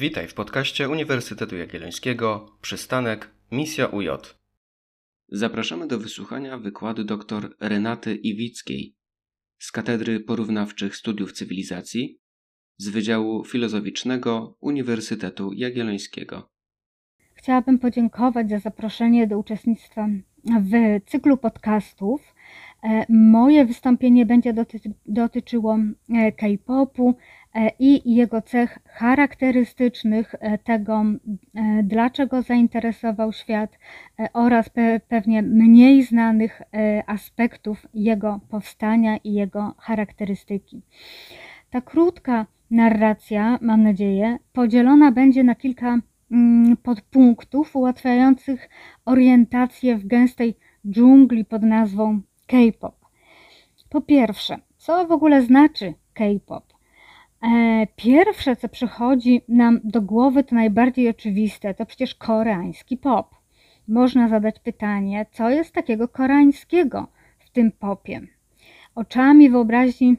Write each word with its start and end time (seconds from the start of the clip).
Witaj 0.00 0.28
w 0.28 0.34
podcaście 0.34 0.88
Uniwersytetu 0.88 1.56
Jagiellońskiego 1.56 2.46
Przystanek 2.60 3.30
Misja 3.52 3.86
UJ. 3.86 4.08
Zapraszamy 5.28 5.86
do 5.86 5.98
wysłuchania 5.98 6.58
wykładu 6.58 7.04
dr 7.04 7.56
Renaty 7.60 8.14
Iwickiej 8.14 8.96
z 9.58 9.72
Katedry 9.72 10.20
Porównawczych 10.20 10.96
Studiów 10.96 11.32
Cywilizacji 11.32 12.18
z 12.76 12.88
Wydziału 12.88 13.44
Filozoficznego 13.44 14.56
Uniwersytetu 14.60 15.52
Jagiellońskiego. 15.52 16.50
Chciałabym 17.34 17.78
podziękować 17.78 18.50
za 18.50 18.58
zaproszenie 18.58 19.26
do 19.26 19.38
uczestnictwa 19.38 20.08
w 20.44 20.72
cyklu 21.06 21.36
podcastów. 21.36 22.34
E, 22.82 23.06
moje 23.08 23.64
wystąpienie 23.64 24.26
będzie 24.26 24.52
doty- 24.52 24.92
dotyczyło 25.06 25.78
e, 26.14 26.32
K-popu 26.32 27.16
i 27.78 28.14
jego 28.14 28.42
cech 28.42 28.78
charakterystycznych, 28.84 30.34
tego 30.64 31.04
dlaczego 31.82 32.42
zainteresował 32.42 33.32
świat 33.32 33.78
oraz 34.32 34.68
pe- 34.68 35.00
pewnie 35.08 35.42
mniej 35.42 36.02
znanych 36.02 36.62
aspektów 37.06 37.86
jego 37.94 38.40
powstania 38.48 39.16
i 39.16 39.32
jego 39.32 39.74
charakterystyki. 39.78 40.82
Ta 41.70 41.80
krótka 41.80 42.46
narracja, 42.70 43.58
mam 43.60 43.82
nadzieję, 43.82 44.38
podzielona 44.52 45.12
będzie 45.12 45.44
na 45.44 45.54
kilka 45.54 45.98
mm, 46.30 46.76
podpunktów 46.76 47.76
ułatwiających 47.76 48.68
orientację 49.04 49.96
w 49.96 50.06
gęstej 50.06 50.56
dżungli 50.86 51.44
pod 51.44 51.62
nazwą 51.62 52.20
K-pop. 52.46 52.96
Po 53.90 54.00
pierwsze, 54.00 54.58
co 54.76 55.06
w 55.06 55.12
ogóle 55.12 55.42
znaczy 55.42 55.94
K-pop? 56.14 56.69
E, 57.42 57.86
pierwsze, 57.96 58.56
co 58.56 58.68
przychodzi 58.68 59.42
nam 59.48 59.80
do 59.84 60.02
głowy, 60.02 60.44
to 60.44 60.54
najbardziej 60.54 61.08
oczywiste, 61.08 61.74
to 61.74 61.86
przecież 61.86 62.14
koreański 62.14 62.96
pop. 62.96 63.34
Można 63.88 64.28
zadać 64.28 64.60
pytanie, 64.60 65.26
co 65.32 65.50
jest 65.50 65.74
takiego 65.74 66.08
koreańskiego 66.08 67.08
w 67.38 67.50
tym 67.50 67.72
popie? 67.72 68.20
Oczami 68.94 69.50
wyobraźni 69.50 70.16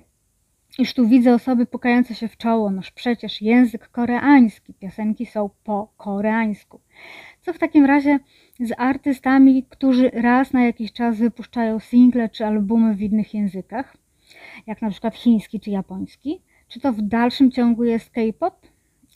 Iż 0.79 0.93
tu 0.93 1.07
widzę 1.07 1.33
osoby 1.33 1.65
pukające 1.65 2.15
się 2.15 2.27
w 2.27 2.37
czoło, 2.37 2.71
noż 2.71 2.91
przecież 2.91 3.41
język 3.41 3.89
koreański, 3.89 4.73
piosenki 4.73 5.25
są 5.25 5.49
po 5.63 5.93
koreańsku. 5.97 6.79
Co 7.41 7.53
w 7.53 7.59
takim 7.59 7.85
razie 7.85 8.19
z 8.59 8.71
artystami, 8.77 9.63
którzy 9.69 10.09
raz 10.09 10.53
na 10.53 10.65
jakiś 10.65 10.93
czas 10.93 11.17
wypuszczają 11.17 11.79
single 11.79 12.29
czy 12.29 12.45
albumy 12.45 12.95
w 12.95 13.01
innych 13.01 13.33
językach, 13.33 13.97
jak 14.67 14.81
na 14.81 14.89
przykład 14.89 15.15
chiński 15.15 15.59
czy 15.59 15.69
japoński? 15.69 16.41
Czy 16.71 16.79
to 16.79 16.93
w 16.93 17.01
dalszym 17.01 17.51
ciągu 17.51 17.83
jest 17.83 18.09
K-pop? 18.09 18.67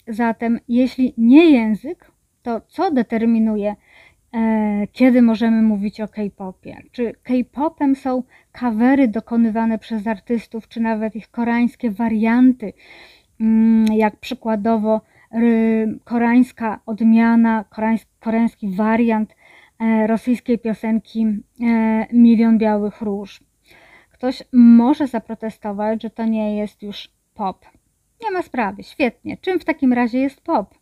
Zatem, 0.08 0.60
jeśli 0.68 1.14
nie 1.18 1.50
język, 1.50 2.10
to 2.42 2.60
co 2.60 2.90
determinuje 2.90 3.76
E, 4.36 4.86
kiedy 4.92 5.22
możemy 5.22 5.62
mówić 5.62 6.00
o 6.00 6.08
K-popie? 6.08 6.82
Czy 6.92 7.12
K-popem 7.22 7.96
są 7.96 8.22
kawery 8.52 9.08
dokonywane 9.08 9.78
przez 9.78 10.06
artystów, 10.06 10.68
czy 10.68 10.80
nawet 10.80 11.16
ich 11.16 11.30
koreańskie 11.30 11.90
warianty, 11.90 12.72
mm, 13.40 13.86
jak 13.86 14.16
przykładowo 14.16 15.00
koreańska 16.04 16.80
odmiana, 16.86 17.64
koreański 18.20 18.68
wariant 18.68 19.34
e, 19.80 20.06
rosyjskiej 20.06 20.58
piosenki 20.58 21.26
e, 21.60 22.06
Milion 22.12 22.58
Białych 22.58 23.00
Róż. 23.00 23.40
Ktoś 24.12 24.42
może 24.52 25.06
zaprotestować, 25.06 26.02
że 26.02 26.10
to 26.10 26.24
nie 26.24 26.56
jest 26.56 26.82
już 26.82 27.15
pop. 27.36 27.66
Nie 28.22 28.30
ma 28.30 28.42
sprawy, 28.42 28.82
świetnie. 28.82 29.36
Czym 29.36 29.58
w 29.60 29.64
takim 29.64 29.92
razie 29.92 30.18
jest 30.18 30.40
pop? 30.40 30.74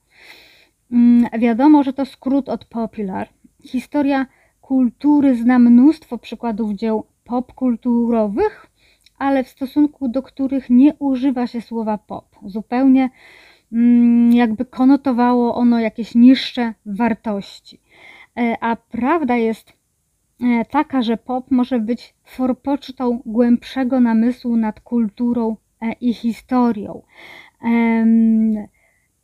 Mm, 0.92 1.40
wiadomo, 1.40 1.82
że 1.82 1.92
to 1.92 2.06
skrót 2.06 2.48
od 2.48 2.64
popular. 2.64 3.28
Historia 3.62 4.26
kultury 4.60 5.36
zna 5.36 5.58
mnóstwo 5.58 6.18
przykładów 6.18 6.72
dzieł 6.72 7.06
popkulturowych, 7.24 8.66
ale 9.18 9.44
w 9.44 9.48
stosunku 9.48 10.08
do 10.08 10.22
których 10.22 10.70
nie 10.70 10.94
używa 10.98 11.46
się 11.46 11.60
słowa 11.60 11.98
pop. 11.98 12.26
Zupełnie 12.44 13.10
mm, 13.72 14.32
jakby 14.32 14.64
konotowało 14.64 15.54
ono 15.54 15.80
jakieś 15.80 16.14
niższe 16.14 16.74
wartości. 16.86 17.80
E, 18.38 18.56
a 18.60 18.76
prawda 18.76 19.36
jest 19.36 19.72
e, 20.40 20.64
taka, 20.64 21.02
że 21.02 21.16
pop 21.16 21.50
może 21.50 21.80
być 21.80 22.14
forpocztą 22.24 23.22
głębszego 23.26 24.00
namysłu 24.00 24.56
nad 24.56 24.80
kulturą 24.80 25.56
i 26.00 26.14
historią. 26.14 27.02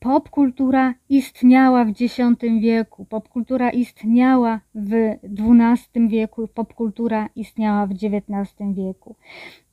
Popkultura 0.00 0.94
istniała 1.08 1.84
w 1.84 1.88
X 1.88 2.18
wieku, 2.60 3.04
popkultura 3.04 3.70
istniała 3.70 4.60
w 4.74 4.92
XII 5.24 6.08
wieku, 6.08 6.48
popkultura 6.48 7.28
istniała 7.36 7.86
w 7.86 7.90
XIX 7.90 8.74
wieku. 8.74 9.16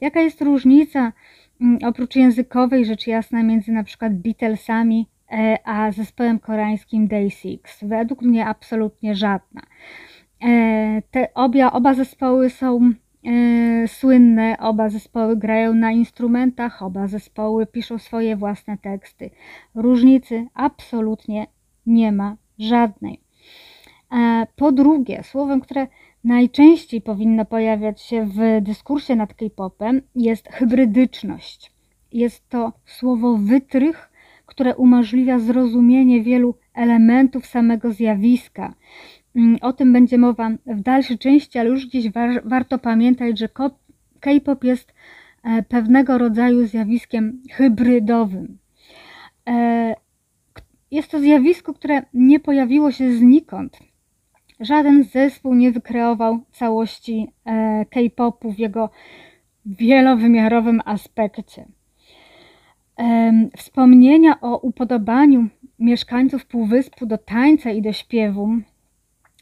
Jaka 0.02 0.22
jest 0.22 0.42
różnica 0.42 1.14
oprócz 1.86 2.16
językowej, 2.16 2.86
rzecz 2.86 3.08
jasna, 3.08 3.44
między 3.44 3.72
na 3.72 3.84
przykład 3.84 4.14
Beatlesami 4.16 5.08
e, 5.32 5.58
a 5.64 5.92
zespołem 5.92 6.40
koreańskim 6.40 7.08
Day 7.08 7.30
Six? 7.30 7.84
Według 7.84 8.22
mnie 8.22 8.46
absolutnie 8.46 9.16
żadna. 9.16 9.62
E, 10.44 11.02
te 11.12 11.34
obie, 11.34 11.72
oba 11.72 11.94
zespoły 11.94 12.50
są 12.50 12.92
E, 12.92 13.07
słynne, 13.88 14.58
oba 14.60 14.90
zespoły 14.90 15.38
grają 15.38 15.74
na 15.74 15.92
instrumentach, 15.92 16.84
oba 16.84 17.08
zespoły 17.08 17.66
piszą 17.66 17.98
swoje 17.98 18.36
własne 18.36 18.78
teksty. 18.78 19.30
Różnicy 19.76 20.48
absolutnie 20.54 21.48
nie 21.86 22.12
ma 22.12 22.38
żadnej. 22.60 23.22
E, 24.12 24.48
po 24.56 24.72
drugie, 24.72 25.24
słowem, 25.24 25.62
które 25.62 25.88
najczęściej 26.24 27.02
powinno 27.02 27.46
pojawiać 27.46 28.02
się 28.02 28.26
w 28.26 28.62
dyskursie 28.62 29.16
nad 29.16 29.34
K-popem 29.34 30.02
jest 30.16 30.48
hybrydyczność. 30.52 31.72
Jest 32.12 32.50
to 32.50 32.74
słowo 32.86 33.38
wytrych, 33.38 34.10
które 34.46 34.76
umożliwia 34.76 35.40
zrozumienie 35.40 36.22
wielu 36.24 36.56
elementów 36.74 37.46
samego 37.46 37.92
zjawiska. 37.92 38.74
Mm, 39.38 39.58
o 39.62 39.74
tym 39.74 39.94
będzie 39.94 40.18
mowa 40.18 40.50
w 40.66 40.82
dalszej 40.82 41.18
części, 41.18 41.60
ale 41.60 41.70
już 41.70 41.86
gdzieś 41.88 42.12
war, 42.12 42.42
warto 42.46 42.80
pamiętać, 42.80 43.40
że 43.40 43.50
K-pop 44.20 44.64
jest 44.64 44.94
e, 45.44 45.64
pewnego 45.64 46.18
rodzaju 46.18 46.68
zjawiskiem 46.68 47.42
hybrydowym. 47.52 48.58
E, 49.50 49.96
jest 50.92 51.12
to 51.12 51.20
zjawisko, 51.20 51.74
które 51.74 52.02
nie 52.14 52.40
pojawiło 52.40 52.92
się 52.92 53.12
znikąd. 53.14 53.80
Żaden 54.60 55.04
zespół 55.04 55.56
nie 55.56 55.72
wykreował 55.72 56.40
całości 56.52 57.28
e, 57.46 57.86
K-popu 57.86 58.52
w 58.52 58.60
jego 58.60 58.90
wielowymiarowym 59.66 60.82
aspekcie. 60.86 61.66
Wspomnienia 63.58 64.42
o 64.42 64.58
upodobaniu 64.58 65.48
mieszkańców 65.80 66.46
Półwyspu 66.46 67.06
do 67.06 67.18
tańca 67.18 67.72
i 67.72 67.82
do 67.82 67.94
śpiewu 67.94 68.50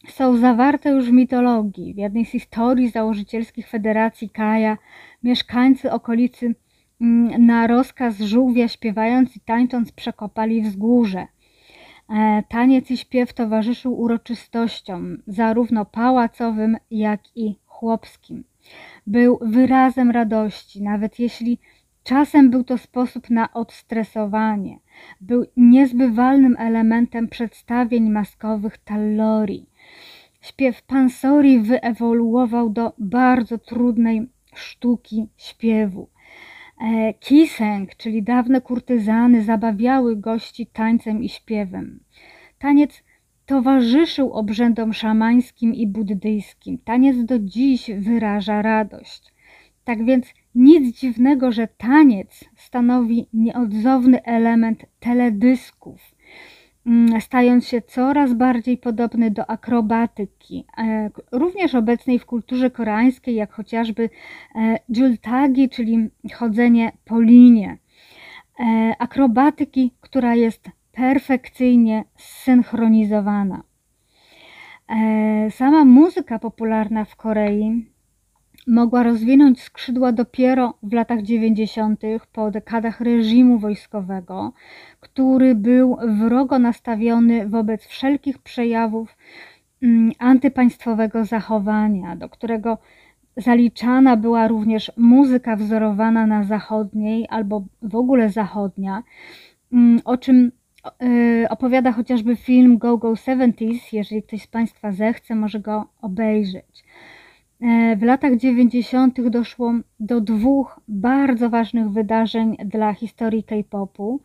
są 0.07 0.37
zawarte 0.37 0.89
już 0.89 1.09
w 1.09 1.13
mitologii. 1.13 1.93
W 1.93 1.97
jednej 1.97 2.25
z 2.25 2.29
historii 2.29 2.89
założycielskich 2.89 3.67
Federacji 3.69 4.29
Kaja 4.29 4.77
mieszkańcy 5.23 5.91
okolicy 5.91 6.55
mm, 7.01 7.45
na 7.45 7.67
rozkaz 7.67 8.19
żółwia 8.19 8.67
śpiewając 8.67 9.35
i 9.35 9.39
tańcząc 9.39 9.91
przekopali 9.91 10.61
wzgórze. 10.61 11.27
E, 12.09 12.43
taniec 12.49 12.91
i 12.91 12.97
śpiew 12.97 13.33
towarzyszył 13.33 13.99
uroczystościom, 13.99 15.17
zarówno 15.27 15.85
pałacowym, 15.85 16.77
jak 16.91 17.21
i 17.35 17.55
chłopskim. 17.65 18.43
Był 19.07 19.39
wyrazem 19.41 20.11
radości, 20.11 20.83
nawet 20.83 21.19
jeśli 21.19 21.57
czasem 22.03 22.49
był 22.49 22.63
to 22.63 22.77
sposób 22.77 23.29
na 23.29 23.53
odstresowanie. 23.53 24.79
Był 25.21 25.45
niezbywalnym 25.57 26.55
elementem 26.59 27.27
przedstawień 27.27 28.09
maskowych 28.09 28.77
Tallorii. 28.77 29.69
Śpiew 30.47 30.81
pansori 30.81 31.59
wyewoluował 31.59 32.69
do 32.69 32.93
bardzo 32.97 33.57
trudnej 33.57 34.27
sztuki 34.55 35.27
śpiewu. 35.37 36.09
E, 36.81 37.13
Kiseng, 37.13 37.95
czyli 37.95 38.23
dawne 38.23 38.61
kurtyzany, 38.61 39.43
zabawiały 39.43 40.15
gości 40.15 40.67
tańcem 40.67 41.23
i 41.23 41.29
śpiewem. 41.29 41.99
Taniec 42.59 43.03
towarzyszył 43.45 44.33
obrzędom 44.33 44.93
szamańskim 44.93 45.73
i 45.73 45.87
buddyjskim. 45.87 46.77
Taniec 46.77 47.25
do 47.25 47.39
dziś 47.39 47.91
wyraża 47.97 48.61
radość. 48.61 49.33
Tak 49.83 50.05
więc 50.05 50.25
nic 50.55 50.99
dziwnego, 50.99 51.51
że 51.51 51.67
taniec 51.67 52.45
stanowi 52.55 53.27
nieodzowny 53.33 54.23
element 54.23 54.85
teledysków, 54.99 56.14
stając 57.19 57.67
się 57.67 57.81
coraz 57.81 58.33
bardziej 58.33 58.77
podobny 58.77 59.31
do 59.31 59.49
akrobatyki, 59.49 60.65
e, 60.77 61.09
również 61.31 61.75
obecnej 61.75 62.19
w 62.19 62.25
kulturze 62.25 62.69
koreańskiej, 62.71 63.35
jak 63.35 63.53
chociażby 63.53 64.09
e, 64.55 64.79
jultagi, 64.89 65.69
czyli 65.69 66.09
chodzenie 66.33 66.91
po 67.05 67.21
linie. 67.21 67.77
E, 68.59 68.95
akrobatyki, 68.99 69.91
która 70.01 70.35
jest 70.35 70.69
perfekcyjnie 70.91 72.03
zsynchronizowana. 72.15 73.63
Sama 75.49 75.85
muzyka 75.85 76.39
popularna 76.39 77.05
w 77.05 77.15
Korei 77.15 77.85
mogła 78.67 79.03
rozwinąć 79.03 79.61
skrzydła 79.61 80.11
dopiero 80.11 80.73
w 80.83 80.93
latach 80.93 81.21
90. 81.21 82.01
po 82.31 82.51
dekadach 82.51 83.01
reżimu 83.01 83.59
wojskowego, 83.59 84.53
który 84.99 85.55
był 85.55 85.97
wrogo 86.07 86.59
nastawiony 86.59 87.49
wobec 87.49 87.85
wszelkich 87.85 88.37
przejawów 88.39 89.17
mm, 89.81 90.11
antypaństwowego 90.19 91.25
zachowania, 91.25 92.15
do 92.15 92.29
którego 92.29 92.77
zaliczana 93.37 94.17
była 94.17 94.47
również 94.47 94.91
muzyka 94.97 95.55
wzorowana 95.55 96.27
na 96.27 96.43
zachodniej 96.43 97.25
albo 97.29 97.63
w 97.81 97.95
ogóle 97.95 98.29
zachodnia, 98.29 99.03
mm, 99.73 100.01
o 100.05 100.17
czym 100.17 100.51
e, 100.85 101.49
opowiada 101.49 101.91
chociażby 101.91 102.35
film 102.35 102.77
Go 102.77 102.97
Go 102.97 103.13
70s. 103.13 103.79
Jeżeli 103.91 104.23
ktoś 104.23 104.41
z 104.41 104.47
Państwa 104.47 104.91
zechce, 104.91 105.35
może 105.35 105.59
go 105.59 105.85
obejrzeć. 106.01 106.83
W 107.97 108.03
latach 108.03 108.37
90. 108.37 109.29
doszło 109.29 109.73
do 109.99 110.21
dwóch 110.21 110.79
bardzo 110.87 111.49
ważnych 111.49 111.89
wydarzeń 111.89 112.57
dla 112.65 112.93
historii 112.93 113.43
K-popu. 113.43 114.21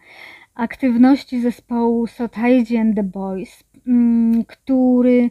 Aktywności 0.55 1.41
zespołu 1.41 2.07
Sotaiji 2.07 2.77
and 2.77 2.97
the 2.97 3.03
Boys, 3.03 3.65
mm, 3.87 4.45
który 4.45 5.31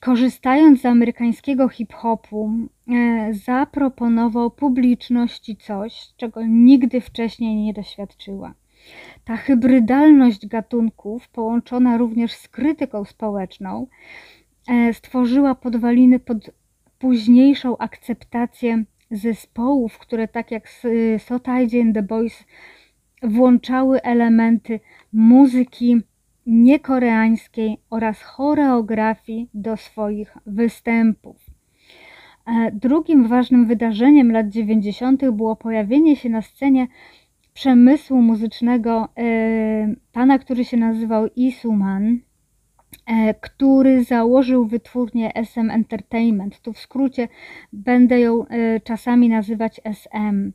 korzystając 0.00 0.80
z 0.80 0.86
amerykańskiego 0.86 1.68
hip-hopu 1.68 2.50
e, 2.88 3.34
zaproponował 3.34 4.50
publiczności 4.50 5.56
coś, 5.56 6.12
czego 6.16 6.40
nigdy 6.46 7.00
wcześniej 7.00 7.56
nie 7.56 7.72
doświadczyła. 7.72 8.54
Ta 9.24 9.36
hybrydalność 9.36 10.46
gatunków, 10.46 11.28
połączona 11.28 11.96
również 11.96 12.32
z 12.32 12.48
krytyką 12.48 13.04
społeczną, 13.04 13.86
e, 14.68 14.94
stworzyła 14.94 15.54
podwaliny 15.54 16.18
pod 16.18 16.50
późniejszą 16.98 17.78
akceptację 17.78 18.84
zespołów, 19.10 19.98
które 19.98 20.28
tak 20.28 20.50
jak 20.50 20.68
Sotaiji 21.18 21.80
and 21.80 21.94
the 21.94 22.02
Boys 22.02 22.44
włączały 23.22 24.02
elementy 24.02 24.80
muzyki 25.12 25.96
niekoreańskiej 26.46 27.78
oraz 27.90 28.22
choreografii 28.22 29.48
do 29.54 29.76
swoich 29.76 30.36
występów. 30.46 31.46
E, 32.46 32.72
drugim 32.72 33.28
ważnym 33.28 33.66
wydarzeniem 33.66 34.32
lat 34.32 34.48
90. 34.48 35.30
było 35.30 35.56
pojawienie 35.56 36.16
się 36.16 36.28
na 36.28 36.42
scenie 36.42 36.86
przemysłu 37.54 38.22
muzycznego 38.22 39.08
e, 39.18 39.94
pana, 40.12 40.38
który 40.38 40.64
się 40.64 40.76
nazywał 40.76 41.26
Isuman, 41.36 42.18
który 43.40 44.04
założył 44.04 44.66
wytwórnię 44.66 45.34
SM 45.34 45.70
Entertainment. 45.70 46.60
Tu 46.60 46.72
w 46.72 46.78
skrócie 46.78 47.28
będę 47.72 48.20
ją 48.20 48.46
e, 48.46 48.80
czasami 48.80 49.28
nazywać 49.28 49.80
SM. 49.84 50.52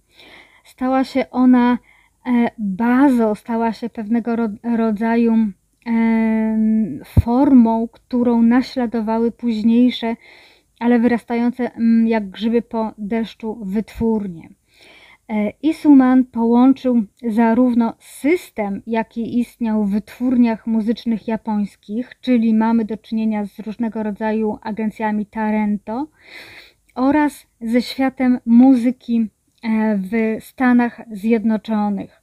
Stała 0.63 1.03
się 1.03 1.29
ona 1.31 1.77
e, 2.25 2.51
bazą, 2.57 3.35
stała 3.35 3.73
się 3.73 3.89
pewnego 3.89 4.35
rodzaju 4.77 5.35
formą, 7.05 7.87
którą 7.87 8.41
naśladowały 8.41 9.31
późniejsze, 9.31 10.15
ale 10.79 10.99
wyrastające 10.99 11.71
mm, 11.73 12.07
jak 12.07 12.29
grzyby 12.29 12.61
po 12.61 12.91
deszczu 12.97 13.59
wytwórnie. 13.61 14.49
E, 15.33 15.53
Isuman 15.61 16.25
połączył 16.25 17.03
zarówno 17.27 17.93
system, 17.99 18.81
jaki 18.87 19.39
istniał 19.39 19.85
w 19.85 19.91
wytwórniach 19.91 20.67
muzycznych 20.67 21.27
japońskich, 21.27 22.11
czyli 22.21 22.53
mamy 22.53 22.85
do 22.85 22.97
czynienia 22.97 23.45
z 23.45 23.59
różnego 23.59 24.03
rodzaju 24.03 24.57
agencjami 24.61 25.25
Tarento, 25.25 26.07
oraz 26.95 27.47
ze 27.61 27.81
światem 27.81 28.39
muzyki 28.45 29.29
e, 29.63 29.97
w 29.97 30.43
Stanach 30.43 31.01
Zjednoczonych. 31.11 32.21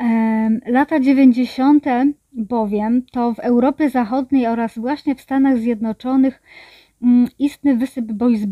E, 0.00 0.50
lata 0.66 1.00
90. 1.00 1.84
bowiem 2.32 3.02
to 3.12 3.34
w 3.34 3.38
Europie 3.38 3.90
Zachodniej 3.90 4.46
oraz 4.46 4.78
właśnie 4.78 5.14
w 5.14 5.20
Stanach 5.20 5.58
Zjednoczonych 5.58 6.42
mm, 7.02 7.28
istny 7.38 7.76
wysyp 7.76 8.12
boys 8.12 8.44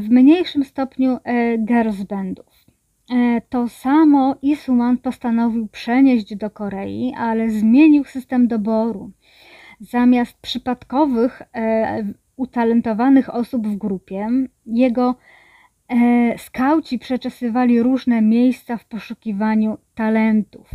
w 0.00 0.10
mniejszym 0.10 0.64
stopniu 0.64 1.18
e, 1.24 1.58
girls 1.58 2.02
bandów. 2.02 2.46
E, 3.10 3.40
to 3.40 3.68
samo 3.68 4.36
Isuman 4.42 4.98
postanowił 4.98 5.68
przenieść 5.68 6.36
do 6.36 6.50
Korei, 6.50 7.14
ale 7.16 7.50
zmienił 7.50 8.04
system 8.04 8.48
doboru. 8.48 9.10
Zamiast 9.80 10.38
przypadkowych, 10.38 11.42
utalentowanych 12.36 13.34
osób 13.34 13.68
w 13.68 13.76
grupie, 13.76 14.28
jego 14.66 15.14
skauci 16.36 16.98
przeczesywali 16.98 17.82
różne 17.82 18.22
miejsca 18.22 18.76
w 18.76 18.84
poszukiwaniu 18.84 19.78
talentów. 19.94 20.70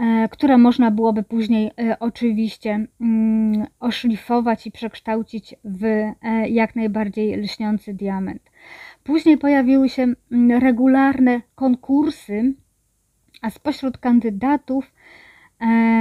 E, 0.00 0.28
które 0.28 0.58
można 0.58 0.90
byłoby 0.90 1.22
później 1.22 1.70
e, 1.78 1.98
oczywiście 1.98 2.86
mm, 3.00 3.66
oszlifować 3.80 4.66
i 4.66 4.70
przekształcić 4.70 5.54
w 5.64 5.84
e, 5.84 6.14
jak 6.48 6.76
najbardziej 6.76 7.36
lśniący 7.36 7.94
diament. 7.94 8.42
Później 9.04 9.38
pojawiły 9.38 9.88
się 9.88 10.02
mm, 10.02 10.62
regularne 10.62 11.40
konkursy, 11.54 12.54
a 13.42 13.50
spośród 13.50 13.98
kandydatów 13.98 14.92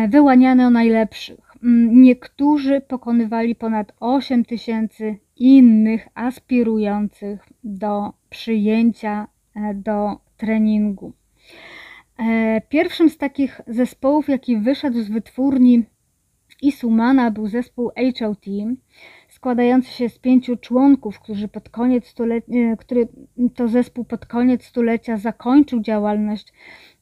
wyłaniano 0.10 0.70
najlepszych. 0.70 1.56
Mm, 1.64 2.02
niektórzy 2.02 2.82
pokonywali 2.82 3.56
ponad 3.56 3.92
8 4.00 4.46
tysięcy 4.46 5.18
innych 5.38 6.08
aspirujących 6.16 7.50
do 7.64 8.14
przyjęcia 8.30 9.28
do 9.74 10.20
treningu. 10.38 11.14
E, 12.20 12.62
pierwszym 12.70 13.10
z 13.10 13.18
takich 13.18 13.62
zespołów, 13.68 14.30
jaki 14.30 14.58
wyszedł 14.58 15.02
z 15.02 15.10
wytwórni 15.10 15.84
Isumana 16.62 17.32
był 17.32 17.48
zespół 17.48 17.92
HOT, 18.20 18.46
składający 19.30 19.92
się 19.92 20.10
z 20.10 20.20
pięciu 20.20 20.58
członków, 20.58 21.20
którzy 21.20 21.48
pod 21.48 21.70
koniec 21.70 22.08
stulecia, 22.08 22.46
który 22.80 23.08
to 23.56 23.68
zespół 23.68 24.06
pod 24.06 24.26
koniec 24.26 24.64
stulecia 24.64 25.18
zakończył 25.18 25.80
działalność 25.80 26.54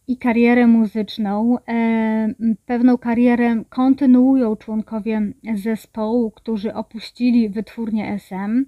i 0.07 0.17
karierę 0.17 0.67
muzyczną. 0.67 1.57
E, 1.67 2.33
pewną 2.65 2.97
karierę 2.97 3.63
kontynuują 3.69 4.55
członkowie 4.55 5.21
zespołu, 5.53 6.31
którzy 6.31 6.73
opuścili 6.73 7.49
wytwórnię 7.49 8.07
SM, 8.13 8.65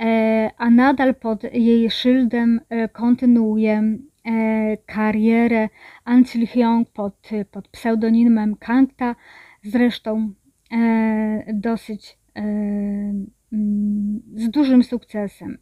e, 0.00 0.50
a 0.58 0.70
nadal 0.70 1.14
pod 1.14 1.42
jej 1.52 1.90
szyldem 1.90 2.60
kontynuuje 2.92 3.82
E, 3.82 4.13
karierę 4.86 5.68
Ancil 6.04 6.46
Hyung 6.46 6.90
pod, 6.90 7.28
pod 7.50 7.68
pseudonimem 7.68 8.56
Kangta, 8.56 9.16
zresztą 9.62 10.32
e, 10.72 11.44
dosyć 11.54 12.18
e, 12.36 12.40
mm, 12.40 14.22
z 14.34 14.50
dużym 14.50 14.82
sukcesem. 14.82 15.58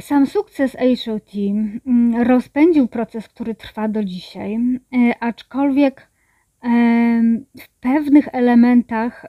Sam 0.00 0.26
sukces 0.26 0.76
HOT 1.04 1.30
mm, 1.86 2.22
rozpędził 2.22 2.88
proces, 2.88 3.28
który 3.28 3.54
trwa 3.54 3.88
do 3.88 4.04
dzisiaj, 4.04 4.58
aczkolwiek 5.20 6.10
w 7.58 7.68
pewnych 7.80 8.28
elementach 8.32 9.26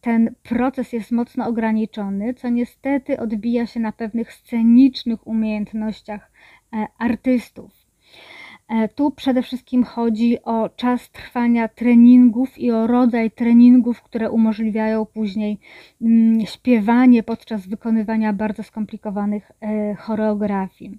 ten 0.00 0.34
proces 0.42 0.92
jest 0.92 1.12
mocno 1.12 1.46
ograniczony, 1.46 2.34
co 2.34 2.48
niestety 2.48 3.18
odbija 3.18 3.66
się 3.66 3.80
na 3.80 3.92
pewnych 3.92 4.32
scenicznych 4.32 5.26
umiejętnościach 5.26 6.30
E, 6.59 6.59
artystów. 6.98 7.80
E, 8.70 8.88
tu 8.88 9.10
przede 9.10 9.42
wszystkim 9.42 9.84
chodzi 9.84 10.42
o 10.44 10.68
czas 10.68 11.10
trwania 11.10 11.68
treningów 11.68 12.58
i 12.58 12.70
o 12.70 12.86
rodzaj 12.86 13.30
treningów, 13.30 14.02
które 14.02 14.30
umożliwiają 14.30 15.06
później 15.06 15.58
mm, 16.02 16.46
śpiewanie 16.46 17.22
podczas 17.22 17.66
wykonywania 17.66 18.32
bardzo 18.32 18.62
skomplikowanych 18.62 19.52
e, 19.60 19.94
choreografii. 19.94 20.98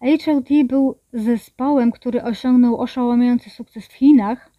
HLT 0.00 0.48
był 0.66 0.94
zespołem, 1.12 1.92
który 1.92 2.22
osiągnął 2.22 2.80
oszałamiający 2.80 3.50
sukces 3.50 3.86
w 3.86 3.92
Chinach. 3.92 4.50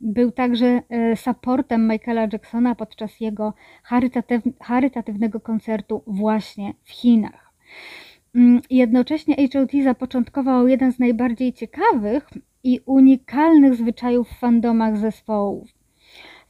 Był 0.00 0.30
także 0.32 0.82
supportem 1.16 1.88
Michaela 1.88 2.28
Jacksona 2.32 2.74
podczas 2.74 3.20
jego 3.20 3.54
charytatywnego 4.60 5.40
koncertu 5.40 6.02
właśnie 6.06 6.74
w 6.84 6.90
Chinach. 6.90 7.52
Mm, 8.34 8.60
jednocześnie 8.70 9.36
HOT 9.52 9.70
zapoczątkował 9.84 10.68
jeden 10.68 10.92
z 10.92 10.98
najbardziej 10.98 11.52
ciekawych 11.52 12.30
i 12.64 12.80
unikalnych 12.86 13.74
zwyczajów 13.74 14.28
w 14.28 14.38
fandomach 14.38 14.96
zespołów. 14.96 15.68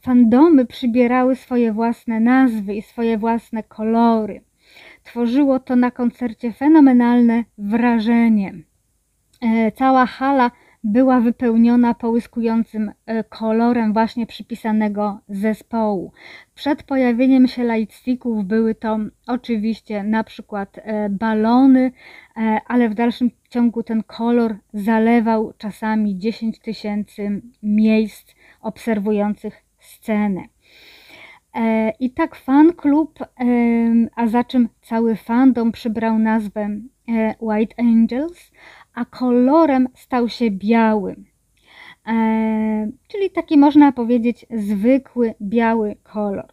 Fandomy 0.01 0.65
przybierały 0.65 1.35
swoje 1.35 1.73
własne 1.73 2.19
nazwy 2.19 2.75
i 2.75 2.81
swoje 2.81 3.17
własne 3.17 3.63
kolory. 3.63 4.41
Tworzyło 5.03 5.59
to 5.59 5.75
na 5.75 5.91
koncercie 5.91 6.53
fenomenalne 6.53 7.43
wrażenie. 7.57 8.53
E, 9.41 9.71
cała 9.71 10.05
hala 10.05 10.51
była 10.83 11.19
wypełniona 11.19 11.93
połyskującym 11.93 12.91
e, 13.05 13.23
kolorem 13.23 13.93
właśnie 13.93 14.25
przypisanego 14.27 15.19
zespołu. 15.29 16.11
Przed 16.55 16.83
pojawieniem 16.83 17.47
się 17.47 17.63
lightsticków 17.63 18.45
były 18.45 18.75
to 18.75 18.99
oczywiście 19.27 20.03
na 20.03 20.23
przykład 20.23 20.77
e, 20.77 21.09
balony, 21.09 21.91
e, 22.37 22.59
ale 22.67 22.89
w 22.89 22.93
dalszym 22.93 23.31
ciągu 23.49 23.83
ten 23.83 24.03
kolor 24.03 24.55
zalewał 24.73 25.53
czasami 25.57 26.17
10 26.17 26.59
tysięcy 26.59 27.41
miejsc 27.63 28.35
obserwujących 28.61 29.63
scenę. 29.79 30.41
I 31.99 32.11
tak 32.11 32.35
fan 32.35 32.73
klub, 32.73 33.19
a 34.15 34.27
za 34.27 34.43
czym 34.43 34.69
cały 34.81 35.15
fandom 35.15 35.71
przybrał 35.71 36.19
nazwę 36.19 36.69
White 37.39 37.75
Angels, 37.77 38.51
a 38.93 39.05
kolorem 39.05 39.87
stał 39.95 40.29
się 40.29 40.51
biały. 40.51 41.15
E, 42.07 42.91
czyli 43.07 43.29
taki 43.29 43.57
można 43.57 43.91
powiedzieć 43.91 44.45
zwykły 44.49 45.33
biały 45.41 45.95
kolor. 46.03 46.47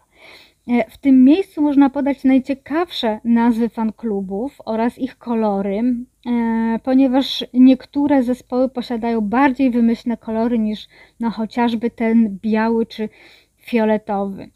E, 0.68 0.90
w 0.90 0.98
tym 0.98 1.24
miejscu 1.24 1.62
można 1.62 1.90
podać 1.90 2.24
najciekawsze 2.24 3.20
nazwy 3.24 3.68
fanklubów 3.68 4.60
oraz 4.64 4.98
ich 4.98 5.18
kolory, 5.18 5.82
e, 6.26 6.78
ponieważ 6.82 7.44
niektóre 7.54 8.22
zespoły 8.22 8.68
posiadają 8.68 9.20
bardziej 9.20 9.70
wymyślne 9.70 10.16
kolory 10.16 10.58
niż 10.58 10.88
no, 11.20 11.30
chociażby 11.30 11.90
ten 11.90 12.38
biały 12.42 12.86
czy 12.86 13.08
fioletowy. 13.56 14.50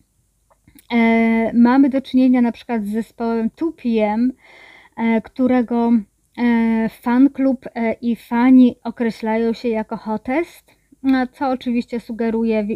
E, 0.93 1.53
mamy 1.55 1.89
do 1.89 2.03
czynienia 2.03 2.41
na 2.43 2.53
przykład 2.53 2.85
z 2.85 2.93
zespołem 2.93 3.51
2PM, 3.51 4.31
e, 4.97 5.21
którego 5.21 5.93
E, 6.39 6.89
fan 6.89 7.31
klub 7.31 7.67
e, 7.75 7.93
i 7.93 8.17
fani 8.17 8.77
określają 8.85 9.53
się 9.53 9.69
jako 9.69 9.97
hotest, 9.97 10.77
no, 11.03 11.27
co 11.27 11.51
oczywiście 11.51 12.01
sugeruje 12.01 12.59
e, 12.59 12.69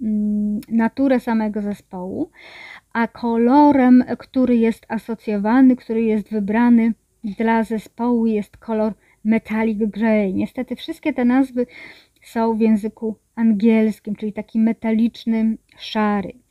mm, 0.00 0.60
naturę 0.68 1.20
samego 1.20 1.62
zespołu, 1.62 2.30
a 2.92 3.08
kolorem, 3.08 4.04
który 4.18 4.56
jest 4.56 4.86
asocjowany, 4.88 5.76
który 5.76 6.02
jest 6.02 6.30
wybrany 6.30 6.94
dla 7.24 7.62
zespołu 7.62 8.26
jest 8.26 8.56
kolor 8.56 8.92
metallic 9.24 9.78
grey. 9.78 10.34
Niestety 10.34 10.76
wszystkie 10.76 11.12
te 11.12 11.24
nazwy 11.24 11.66
są 12.22 12.56
w 12.56 12.60
języku 12.60 13.16
angielskim, 13.34 14.16
czyli 14.16 14.32
taki 14.32 14.58
metaliczny, 14.58 15.56
szary. 15.78 16.43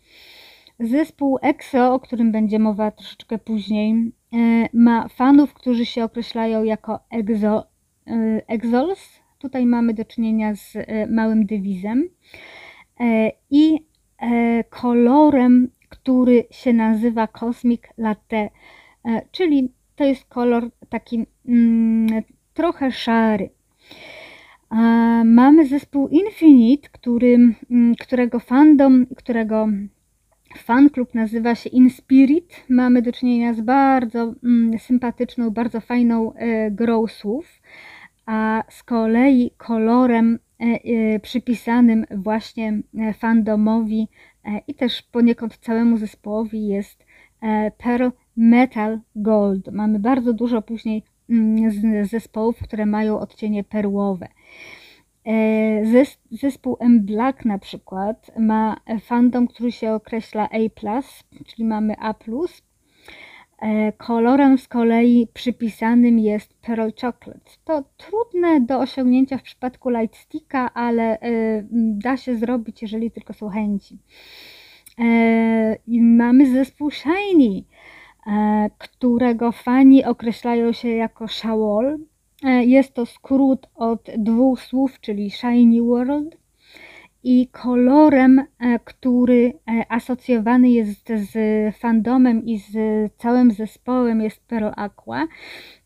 Zespół 0.79 1.39
EXO, 1.41 1.93
o 1.93 1.99
którym 1.99 2.31
będzie 2.31 2.59
mowa 2.59 2.91
troszeczkę 2.91 3.37
później, 3.37 4.13
E, 4.33 4.69
ma 4.73 5.07
fanów, 5.07 5.53
którzy 5.53 5.85
się 5.85 6.03
określają 6.03 6.63
jako 6.63 6.99
exo, 7.11 7.67
e, 8.07 8.41
exols. 8.47 9.19
Tutaj 9.37 9.65
mamy 9.65 9.93
do 9.93 10.05
czynienia 10.05 10.55
z 10.55 10.75
e, 10.75 11.07
małym 11.07 11.45
dywizem 11.45 12.09
i 13.49 13.85
kolorem, 14.69 15.69
który 15.89 16.43
się 16.51 16.73
nazywa 16.73 17.27
Cosmic 17.27 17.81
Latte, 17.97 18.49
czyli 19.31 19.71
to 19.95 20.03
jest 20.03 20.25
kolor 20.25 20.71
taki 20.89 21.25
mm, 21.47 22.23
trochę 22.53 22.91
szary. 22.91 23.49
Mamy 25.25 25.67
zespół 25.67 26.07
Infinite, 26.07 26.89
który, 26.91 27.55
mm, 27.71 27.95
którego 27.95 28.39
fandom, 28.39 29.05
którego 29.17 29.67
Fan 30.57 30.89
klub 30.89 31.13
nazywa 31.13 31.55
się 31.55 31.69
Inspirit. 31.69 32.65
Mamy 32.69 33.01
do 33.01 33.12
czynienia 33.12 33.53
z 33.53 33.62
bardzo 33.62 34.33
mm, 34.43 34.79
sympatyczną, 34.79 35.50
bardzo 35.50 35.81
fajną 35.81 36.33
e, 36.33 36.72
grą 36.72 37.07
słów, 37.07 37.62
a 38.25 38.63
z 38.69 38.83
kolei 38.83 39.51
kolorem 39.57 40.39
e, 40.60 40.63
e, 40.63 41.19
przypisanym 41.19 42.05
właśnie 42.12 42.79
e, 43.00 43.13
fandomowi 43.13 44.07
e, 44.45 44.62
i 44.67 44.75
też 44.75 45.01
poniekąd 45.01 45.57
całemu 45.57 45.98
zespołowi 45.98 46.67
jest 46.67 47.05
e, 47.41 47.72
Pearl 47.72 48.10
Metal 48.38 49.00
Gold. 49.15 49.72
Mamy 49.72 50.00
bardzo 50.00 50.33
dużo 50.33 50.62
później 50.62 51.03
mm, 51.29 52.05
zespołów, 52.05 52.60
które 52.63 52.86
mają 52.86 53.19
odcienie 53.19 53.63
perłowe. 53.63 54.27
E, 55.25 56.05
zespół 56.31 56.77
M 56.79 57.05
Black 57.05 57.45
na 57.45 57.59
przykład 57.59 58.31
ma 58.39 58.77
fandom, 59.01 59.47
który 59.47 59.71
się 59.71 59.93
określa 59.93 60.49
A+, 60.49 61.01
czyli 61.45 61.65
mamy 61.65 61.95
A+. 61.99 62.13
E, 63.61 63.91
kolorem 63.91 64.57
z 64.57 64.67
kolei 64.67 65.27
przypisanym 65.33 66.19
jest 66.19 66.53
Pearl 66.61 66.89
Chocolate. 67.01 67.51
To 67.65 67.83
trudne 67.97 68.61
do 68.61 68.79
osiągnięcia 68.79 69.37
w 69.37 69.43
przypadku 69.43 69.89
Lightsticka, 69.89 70.73
ale 70.73 71.19
e, 71.19 71.63
da 71.71 72.17
się 72.17 72.35
zrobić, 72.35 72.81
jeżeli 72.81 73.11
tylko 73.11 73.33
są 73.33 73.49
chęci. 73.49 73.97
Mamy 75.87 76.51
zespół 76.51 76.91
Shiny, 76.91 77.63
którego 78.77 79.51
fani 79.51 80.05
określają 80.05 80.71
się 80.71 80.89
jako 80.89 81.27
Shawol, 81.27 81.97
E, 81.97 82.12
jest 82.50 82.93
to 82.93 83.05
skrót 83.05 83.67
od 83.75 84.09
dwóch 84.17 84.62
słów, 84.62 85.00
czyli 85.00 85.31
Shiny 85.31 85.81
World 85.81 86.43
i 87.23 87.47
kolorem, 87.47 88.39
e, 88.39 88.79
który 88.79 89.53
e, 89.67 89.91
asocjowany 89.91 90.69
jest 90.69 91.09
z 91.09 91.35
fandomem 91.75 92.45
i 92.45 92.59
z 92.59 92.75
całym 93.17 93.51
zespołem 93.51 94.21
jest 94.21 94.41
Pearl 94.47 94.69
Aqua. 94.75 95.27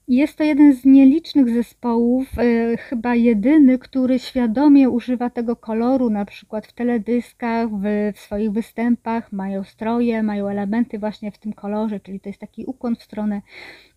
Jest 0.07 0.37
to 0.37 0.43
jeden 0.43 0.73
z 0.73 0.85
nielicznych 0.85 1.49
zespołów, 1.49 2.27
chyba 2.79 3.15
jedyny, 3.15 3.79
który 3.79 4.19
świadomie 4.19 4.89
używa 4.89 5.29
tego 5.29 5.55
koloru, 5.55 6.09
na 6.09 6.25
przykład 6.25 6.67
w 6.67 6.73
teledyskach, 6.73 7.69
w, 7.69 8.11
w, 8.15 8.19
swoich 8.19 8.51
występach, 8.51 9.31
mają 9.31 9.63
stroje, 9.63 10.23
mają 10.23 10.47
elementy 10.47 10.99
właśnie 10.99 11.31
w 11.31 11.37
tym 11.37 11.53
kolorze, 11.53 11.99
czyli 11.99 12.19
to 12.19 12.29
jest 12.29 12.41
taki 12.41 12.65
ukłon 12.65 12.95
w 12.95 13.03
stronę 13.03 13.41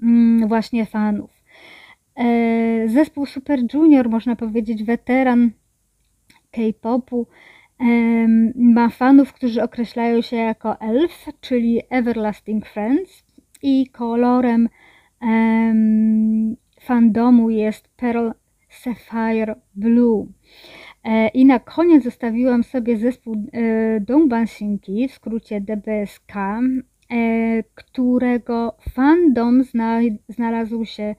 mm, 0.02 0.48
właśnie 0.48 0.86
fanów. 0.86 1.39
E, 2.16 2.88
zespół 2.88 3.26
Super 3.26 3.60
Junior, 3.74 4.10
można 4.10 4.36
powiedzieć, 4.36 4.84
weteran 4.84 5.50
K-popu, 6.50 7.26
ma 8.54 8.88
fanów, 8.88 9.32
którzy 9.32 9.62
określają 9.62 10.22
się 10.22 10.36
jako 10.36 10.80
ELF, 10.80 11.26
czyli 11.40 11.80
Everlasting 11.90 12.66
Friends 12.66 13.24
i 13.62 13.86
kolorem 13.86 14.68
fandomu 16.80 17.50
jest 17.50 17.88
Pearl 17.96 18.30
Sapphire 18.68 19.54
Blue. 19.74 20.26
E, 21.04 21.28
I 21.28 21.44
na 21.44 21.58
koniec 21.58 22.04
zostawiłam 22.04 22.64
sobie 22.64 22.96
zespół 22.96 23.34
e, 23.52 24.00
Dongbansinki, 24.00 25.08
w 25.08 25.14
skrócie 25.14 25.60
DBSK, 25.60 26.32
którego 27.74 28.76
fandom 28.94 29.64
znalazł 30.28 30.84
się 30.84 31.02
E, 31.04 31.14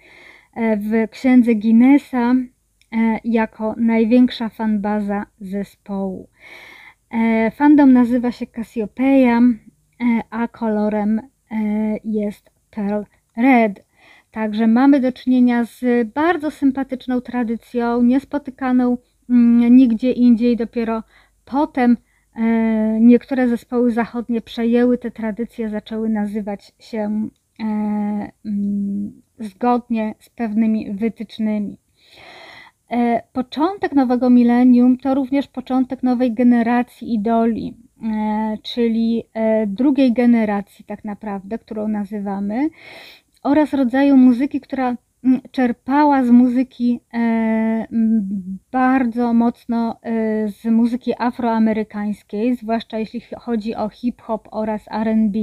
w 0.56 1.10
księdze 1.12 1.56
Guinnessa 1.56 2.32
e, 2.32 3.20
jako 3.24 3.76
największa 3.78 4.50
fanbaza 4.50 5.26
zespołu. 5.40 6.30
E, 7.12 7.52
fandom 7.52 7.94
nazywa 7.94 8.32
się 8.32 8.48
Cassiopeia, 8.48 9.42
a 10.30 10.48
kolorem 10.48 11.22
jest 12.04 12.52
Pearl 12.72 13.04
Red. 13.38 13.86
Także 14.32 14.68
mamy 14.68 15.00
do 15.00 15.12
czynienia 15.12 15.64
z 15.66 16.08
bardzo 16.14 16.52
sympatyczną 16.52 17.22
tradycją, 17.22 18.02
niespotykaną 18.02 18.98
mm, 19.30 19.76
nigdzie 19.76 20.12
indziej. 20.12 20.58
Dopiero 20.58 21.04
potem 21.46 21.98
niektóre 23.00 23.48
zespoły 23.48 23.92
zachodnie 23.92 24.42
przejęły 24.42 24.98
te 24.98 25.12
tradycje, 25.12 25.70
zaczęły 25.70 26.10
nazywać 26.10 26.74
się 26.80 27.30
mm, 28.46 29.22
zgodnie 29.42 30.16
z 30.20 30.30
pewnymi 30.30 30.94
wytycznymi. 30.94 31.78
E, 32.92 33.24
początek 33.34 33.92
nowego 33.92 34.30
milenium 34.30 34.98
to 34.98 35.16
również 35.16 35.48
początek 35.48 36.04
nowej 36.04 36.34
generacji 36.34 37.14
idoli, 37.14 37.78
e, 38.04 38.58
czyli 38.64 39.24
e, 39.34 39.68
drugiej 39.68 40.14
generacji, 40.14 40.86
tak 40.86 41.06
naprawdę, 41.06 41.60
którą 41.60 41.88
nazywamy, 41.88 42.70
oraz 43.44 43.74
rodzaju 43.74 44.18
muzyki, 44.18 44.62
która 44.62 44.96
czerpała 45.52 46.24
z 46.24 46.30
muzyki 46.30 47.00
bardzo 48.72 49.34
mocno 49.34 50.00
z 50.46 50.66
muzyki 50.66 51.14
afroamerykańskiej, 51.18 52.56
zwłaszcza 52.56 53.00
jeśli 53.00 53.22
chodzi 53.40 53.76
o 53.76 53.90
hip-hop 53.90 54.48
oraz 54.52 54.86
RB. 54.88 55.36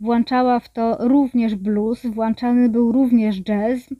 Włączała 0.00 0.60
w 0.60 0.72
to 0.72 0.96
również 1.00 1.54
blues, 1.54 2.06
włączany 2.06 2.68
był 2.68 2.92
również 2.92 3.42
jazz. 3.42 3.94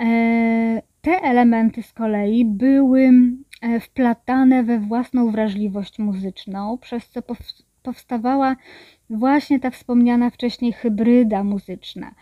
E, 0.00 0.82
te 1.00 1.22
elementy 1.22 1.82
z 1.82 1.92
kolei 1.92 2.44
były 2.44 3.10
e, 3.62 3.80
wplatane 3.80 4.64
we 4.64 4.78
własną 4.78 5.30
wrażliwość 5.30 5.98
muzyczną, 5.98 6.78
przez 6.78 7.08
co 7.10 7.22
powstawała 7.82 8.56
właśnie 9.10 9.60
ta 9.60 9.70
wspomniana 9.70 10.30
wcześniej 10.30 10.72
hybryda 10.72 11.44
muzyczna, 11.44 12.14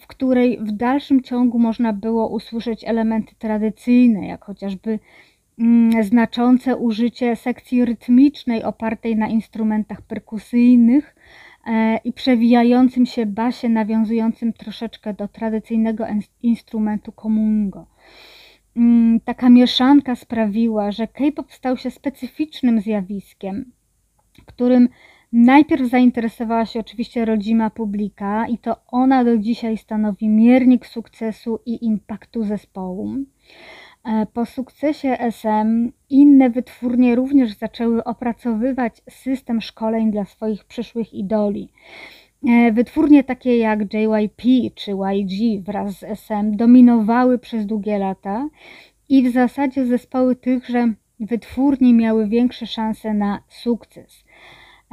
w 0.00 0.06
której 0.06 0.58
w 0.58 0.72
dalszym 0.72 1.22
ciągu 1.22 1.58
można 1.58 1.92
było 1.92 2.28
usłyszeć 2.28 2.84
elementy 2.84 3.34
tradycyjne, 3.38 4.26
jak 4.26 4.44
chociażby 4.44 4.98
mm, 5.58 6.04
znaczące 6.04 6.76
użycie 6.76 7.36
sekcji 7.36 7.84
rytmicznej 7.84 8.62
opartej 8.62 9.16
na 9.16 9.28
instrumentach 9.28 10.02
perkusyjnych 10.02 11.16
e, 11.66 11.96
i 11.96 12.12
przewijającym 12.12 13.06
się 13.06 13.26
basie 13.26 13.68
nawiązującym 13.68 14.52
troszeczkę 14.52 15.14
do 15.14 15.28
tradycyjnego 15.28 16.06
instrumentu 16.42 17.12
komungo. 17.12 17.86
Mm, 18.76 19.20
taka 19.20 19.50
mieszanka 19.50 20.16
sprawiła, 20.16 20.92
że 20.92 21.06
K-pop 21.06 21.52
stał 21.52 21.76
się 21.76 21.90
specyficznym 21.90 22.80
zjawiskiem, 22.80 23.72
którym 24.46 24.88
najpierw 25.34 25.90
zainteresowała 25.90 26.66
się 26.66 26.80
oczywiście 26.80 27.24
rodzima 27.24 27.70
publika 27.70 28.46
i 28.48 28.58
to 28.58 28.76
ona 28.86 29.24
do 29.24 29.38
dzisiaj 29.38 29.78
stanowi 29.78 30.28
miernik 30.28 30.86
sukcesu 30.86 31.58
i 31.66 31.84
impaktu 31.84 32.44
zespołu. 32.44 33.14
E, 34.04 34.26
po 34.32 34.46
sukcesie 34.46 35.18
SM 35.18 35.92
inne 36.10 36.50
wytwórnie 36.50 37.14
również 37.14 37.54
zaczęły 37.54 38.04
opracowywać 38.04 39.02
system 39.10 39.60
szkoleń 39.60 40.12
dla 40.12 40.24
swoich 40.24 40.64
przyszłych 40.64 41.14
idoli. 41.14 41.68
E, 42.48 42.72
wytwórnie 42.72 43.24
takie 43.24 43.58
jak 43.58 43.94
JYP 43.94 44.42
czy 44.74 44.90
YG 44.90 45.64
wraz 45.64 45.98
z 45.98 46.02
SM 46.02 46.56
dominowały 46.56 47.38
przez 47.38 47.66
długie 47.66 47.98
lata 47.98 48.48
i 49.08 49.22
w 49.22 49.32
zasadzie 49.32 49.86
zespoły 49.86 50.36
tychże 50.36 50.92
wytwórni 51.20 51.94
miały 51.94 52.28
większe 52.28 52.66
szanse 52.66 53.14
na 53.14 53.42
sukces. 53.48 54.24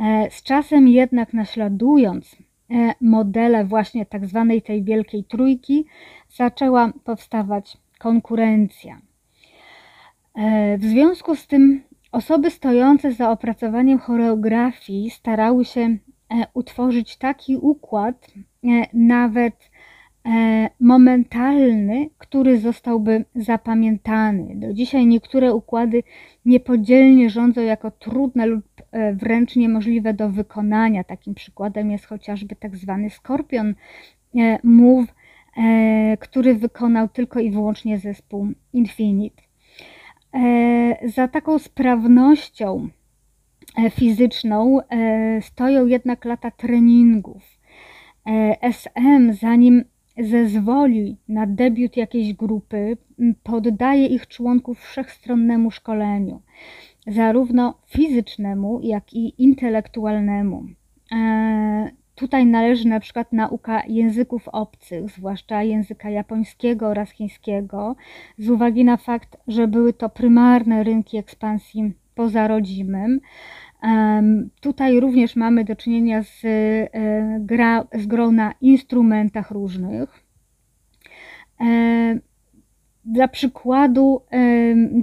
E, 0.01 0.31
z 0.31 0.43
czasem 0.43 0.87
jednak 0.87 1.33
naśladując 1.33 2.35
e, 2.71 2.93
modele 3.01 3.65
właśnie 3.65 4.05
tak 4.05 4.25
zwanej 4.25 4.61
tej 4.61 4.83
wielkiej 4.83 5.23
trójki, 5.23 5.85
zaczęła 6.29 6.93
powstawać 7.03 7.77
konkurencja. 7.99 9.01
W 10.77 10.85
związku 10.85 11.35
z 11.35 11.47
tym 11.47 11.83
osoby 12.11 12.51
stojące 12.51 13.11
za 13.13 13.31
opracowaniem 13.31 13.99
choreografii 13.99 15.09
starały 15.09 15.65
się 15.65 15.97
E, 16.31 16.47
utworzyć 16.53 17.17
taki 17.17 17.57
układ, 17.57 18.27
e, 18.63 18.67
nawet 18.93 19.53
e, 20.25 20.69
momentalny, 20.79 22.09
który 22.17 22.59
zostałby 22.59 23.25
zapamiętany. 23.35 24.55
Do 24.55 24.73
dzisiaj 24.73 25.07
niektóre 25.07 25.53
układy 25.53 26.03
niepodzielnie 26.45 27.29
rządzą 27.29 27.61
jako 27.61 27.91
trudne 27.91 28.45
lub 28.45 28.65
wręcz 29.13 29.55
niemożliwe 29.55 30.13
do 30.13 30.29
wykonania. 30.29 31.03
Takim 31.03 31.33
przykładem 31.33 31.91
jest 31.91 32.05
chociażby 32.05 32.55
tak 32.55 32.75
zwany 32.75 33.09
Scorpion 33.09 33.75
Move, 34.63 35.13
który 36.19 36.55
wykonał 36.55 37.07
tylko 37.07 37.39
i 37.39 37.51
wyłącznie 37.51 37.99
zespół 37.99 38.47
Infinite. 38.73 39.41
Za 41.05 41.27
taką 41.27 41.59
sprawnością 41.59 42.89
E, 43.77 43.89
fizyczną 43.89 44.79
e, 44.81 45.41
stoją 45.41 45.85
jednak 45.85 46.25
lata 46.25 46.51
treningów. 46.51 47.43
E, 48.27 48.61
SM, 48.61 49.33
zanim 49.33 49.83
zezwoli 50.17 51.17
na 51.27 51.47
debiut 51.47 51.97
jakiejś 51.97 52.33
grupy, 52.33 52.97
poddaje 53.43 54.05
ich 54.05 54.27
członków 54.27 54.79
wszechstronnemu 54.79 55.71
szkoleniu, 55.71 56.41
zarówno 57.07 57.77
fizycznemu, 57.87 58.79
jak 58.83 59.13
i 59.13 59.43
intelektualnemu. 59.43 60.65
Tutaj 62.15 62.45
należy 62.45 62.87
na 62.87 62.99
przykład 62.99 63.33
nauka 63.33 63.83
języków 63.87 64.47
obcych, 64.47 65.09
zwłaszcza 65.09 65.63
języka 65.63 66.09
japońskiego 66.09 66.87
oraz 66.87 67.11
chińskiego, 67.11 67.95
z 68.37 68.49
uwagi 68.49 68.85
na 68.85 68.97
fakt, 68.97 69.37
że 69.47 69.67
były 69.67 69.93
to 69.93 70.09
prymarne 70.09 70.83
rynki 70.83 71.17
ekspansji 71.17 71.93
poza 72.15 72.47
rodzimym. 72.47 73.19
Tutaj 74.61 74.99
również 74.99 75.35
mamy 75.35 75.63
do 75.63 75.75
czynienia 75.75 76.23
z, 76.23 76.45
e, 76.45 76.89
gra, 77.39 77.87
z 77.93 78.05
grą 78.05 78.31
na 78.31 78.53
instrumentach 78.61 79.51
różnych. 79.51 80.23
Dla 83.05 83.27
przykładu 83.27 84.21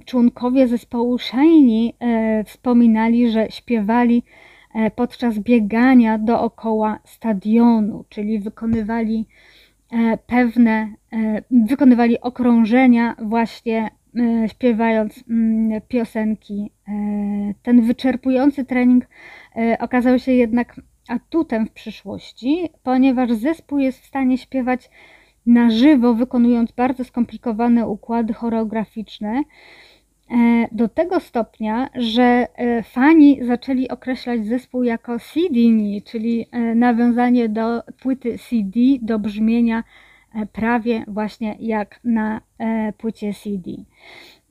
członkowie 0.04 0.68
zespołu 0.68 1.18
Shiny 1.18 1.92
e, 2.00 2.44
wspominali, 2.44 3.30
że 3.30 3.50
śpiewali 3.50 4.22
e, 4.74 4.90
podczas 4.90 5.38
biegania 5.38 6.18
dookoła 6.18 6.98
stadionu, 7.04 8.04
czyli 8.08 8.38
wykonywali 8.38 9.26
pewne, 10.26 10.92
wykonywali 11.50 12.20
okrążenia 12.20 13.16
właśnie 13.22 13.90
E, 14.16 14.48
śpiewając 14.48 15.24
mm, 15.30 15.80
piosenki. 15.88 16.70
E, 16.88 16.92
ten 17.62 17.82
wyczerpujący 17.82 18.64
trening 18.64 19.04
e, 19.56 19.76
okazał 19.80 20.18
się 20.18 20.32
jednak 20.32 20.80
atutem 21.08 21.66
w 21.66 21.70
przyszłości, 21.70 22.68
ponieważ 22.82 23.32
zespół 23.32 23.78
jest 23.78 24.00
w 24.00 24.06
stanie 24.06 24.38
śpiewać 24.38 24.90
na 25.48 25.70
żywo, 25.70 26.14
wykonując 26.14 26.72
bardzo 26.72 27.04
skomplikowane 27.04 27.86
układy 27.86 28.32
choreograficzne. 28.34 29.42
Do 30.72 30.88
tego 30.88 31.20
stopnia, 31.20 31.88
że 31.94 32.46
fani 32.84 33.38
zaczęli 33.44 33.88
określać 33.88 34.46
zespół 34.46 34.82
jako 34.82 35.18
CD, 35.18 35.58
czyli 36.04 36.46
nawiązanie 36.74 37.48
do 37.48 37.82
płyty 38.02 38.38
CD, 38.38 38.80
do 39.02 39.18
brzmienia 39.18 39.82
E, 40.34 40.46
prawie 40.46 41.04
właśnie 41.08 41.56
jak 41.60 42.00
na 42.04 42.40
e, 42.58 42.92
płycie 42.92 43.34
CD. 43.34 43.70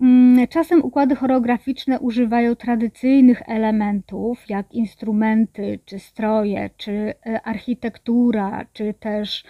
Mm, 0.02 0.48
czasem 0.48 0.84
układy 0.84 1.16
choreograficzne 1.16 2.00
używają 2.00 2.56
tradycyjnych 2.56 3.42
elementów, 3.46 4.50
jak 4.50 4.74
instrumenty, 4.74 5.80
czy 5.86 6.00
stroje, 6.00 6.70
czy 6.78 6.92
e, 7.26 7.42
architektura, 7.42 8.66
czy 8.74 8.94
też 8.94 9.44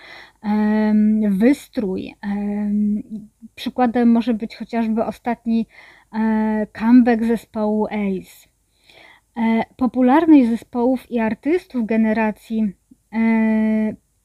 wystrój. 1.30 2.16
Przykładem 3.56 4.12
może 4.12 4.34
być 4.34 4.56
chociażby 4.56 5.06
ostatni 5.06 5.68
comeback 6.80 7.24
zespołu 7.24 7.86
Ace. 7.86 8.50
Popularność 9.78 10.50
zespołów 10.50 11.12
i 11.12 11.20
artystów 11.20 11.86
generacji 11.86 12.74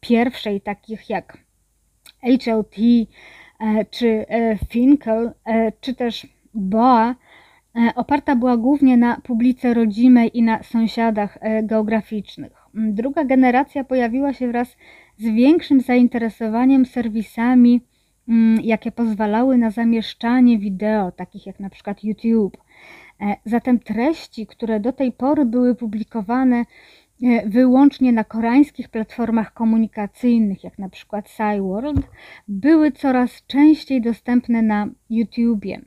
pierwszej, 0.00 0.60
takich 0.60 1.10
jak 1.10 1.38
HLT, 2.22 2.78
e, 2.78 3.06
czy 3.90 4.26
e, 4.28 4.58
Finkel, 4.68 5.32
e, 5.44 5.72
czy 5.80 5.94
też 5.94 6.26
Boa, 6.54 7.14
oparta 7.94 8.36
była 8.36 8.56
głównie 8.56 8.96
na 8.96 9.20
publice 9.20 9.74
rodzimej 9.74 10.38
i 10.38 10.42
na 10.42 10.62
sąsiadach 10.62 11.38
geograficznych. 11.62 12.52
Druga 12.74 13.24
generacja 13.24 13.84
pojawiła 13.84 14.32
się 14.32 14.48
wraz 14.48 14.76
z 15.16 15.22
większym 15.22 15.80
zainteresowaniem 15.80 16.86
serwisami, 16.86 17.80
jakie 18.62 18.92
pozwalały 18.92 19.58
na 19.58 19.70
zamieszczanie 19.70 20.58
wideo, 20.58 21.12
takich 21.12 21.46
jak 21.46 21.60
na 21.60 21.70
przykład 21.70 22.04
YouTube. 22.04 22.56
Zatem 23.44 23.78
treści, 23.78 24.46
które 24.46 24.80
do 24.80 24.92
tej 24.92 25.12
pory 25.12 25.44
były 25.44 25.74
publikowane 25.74 26.64
E, 26.64 26.64
wyłącznie 27.46 28.12
na 28.12 28.24
koreańskich 28.24 28.88
platformach 28.88 29.54
komunikacyjnych, 29.54 30.64
jak 30.64 30.78
na 30.78 30.88
przykład 30.88 31.28
Cyworld, 31.28 32.06
były 32.48 32.92
coraz 32.92 33.46
częściej 33.46 34.00
dostępne 34.00 34.62
na 34.62 34.88
YouTubie. 35.10 35.80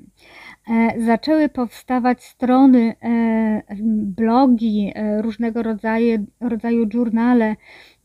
E, 0.70 1.02
zaczęły 1.02 1.50
powstawać 1.50 2.24
strony, 2.24 2.96
e, 3.04 3.62
blogi, 3.92 4.94
różnego 5.22 5.64
rodzaju, 5.64 6.26
rodzaju 6.40 6.92
żurnale 6.92 7.56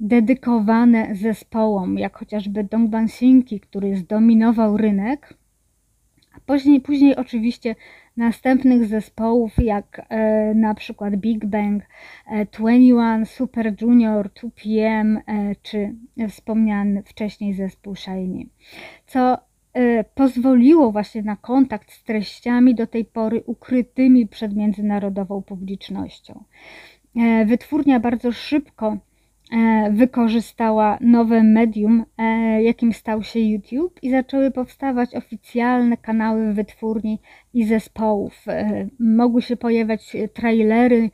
dedykowane 0.01 1.15
zespołom, 1.15 1.99
jak 1.99 2.19
chociażby 2.19 2.65
Dongbansinki, 2.65 3.61
który 3.61 3.97
zdominował 3.97 4.77
rynek. 4.77 5.35
A 6.37 6.41
później, 6.47 6.81
później 6.81 7.17
oczywiście 7.17 7.75
następnych 8.17 8.87
zespołów 8.87 9.53
jak 9.59 10.07
e, 10.09 10.55
na 10.55 10.75
przykład 10.75 11.17
Big 11.17 11.47
Bang, 11.47 11.83
e, 12.27 12.47
21, 12.47 13.27
Super 13.27 13.75
Junior, 13.81 14.29
2PM 14.29 15.17
e, 15.27 15.55
czy 15.63 15.95
wspomniany 16.29 17.03
wcześniej 17.03 17.55
zespół 17.55 17.97
Shiny, 17.97 18.47
co 19.07 19.39
e, 19.73 20.05
pozwoliło 20.05 20.93
właśnie 20.93 21.23
na 21.23 21.37
kontakt 21.37 21.93
z 21.93 22.05
treściami 22.05 22.75
do 22.75 22.87
tej 22.87 23.05
pory 23.05 23.43
ukrytymi 23.47 24.27
przed 24.27 24.57
międzynarodową 24.57 25.43
publicznością. 25.43 26.45
E, 27.17 27.45
wytwórnia 27.45 28.01
bardzo 28.01 28.33
szybko 28.33 28.97
wykorzystała 29.91 30.99
nowe 31.01 31.43
medium, 31.43 32.05
e, 32.19 32.63
jakim 32.63 32.93
stał 32.93 33.23
się 33.23 33.41
YouTube 33.41 33.99
i 34.03 34.11
zaczęły 34.11 34.51
powstawać 34.51 35.15
oficjalne 35.15 35.97
kanały 35.97 36.53
wytwórni 36.53 37.19
i 37.55 37.65
zespołów. 37.65 38.49
E, 38.49 38.89
mogły 38.99 39.43
się 39.43 39.57
pojawiać 39.57 40.17
trailery 40.35 41.11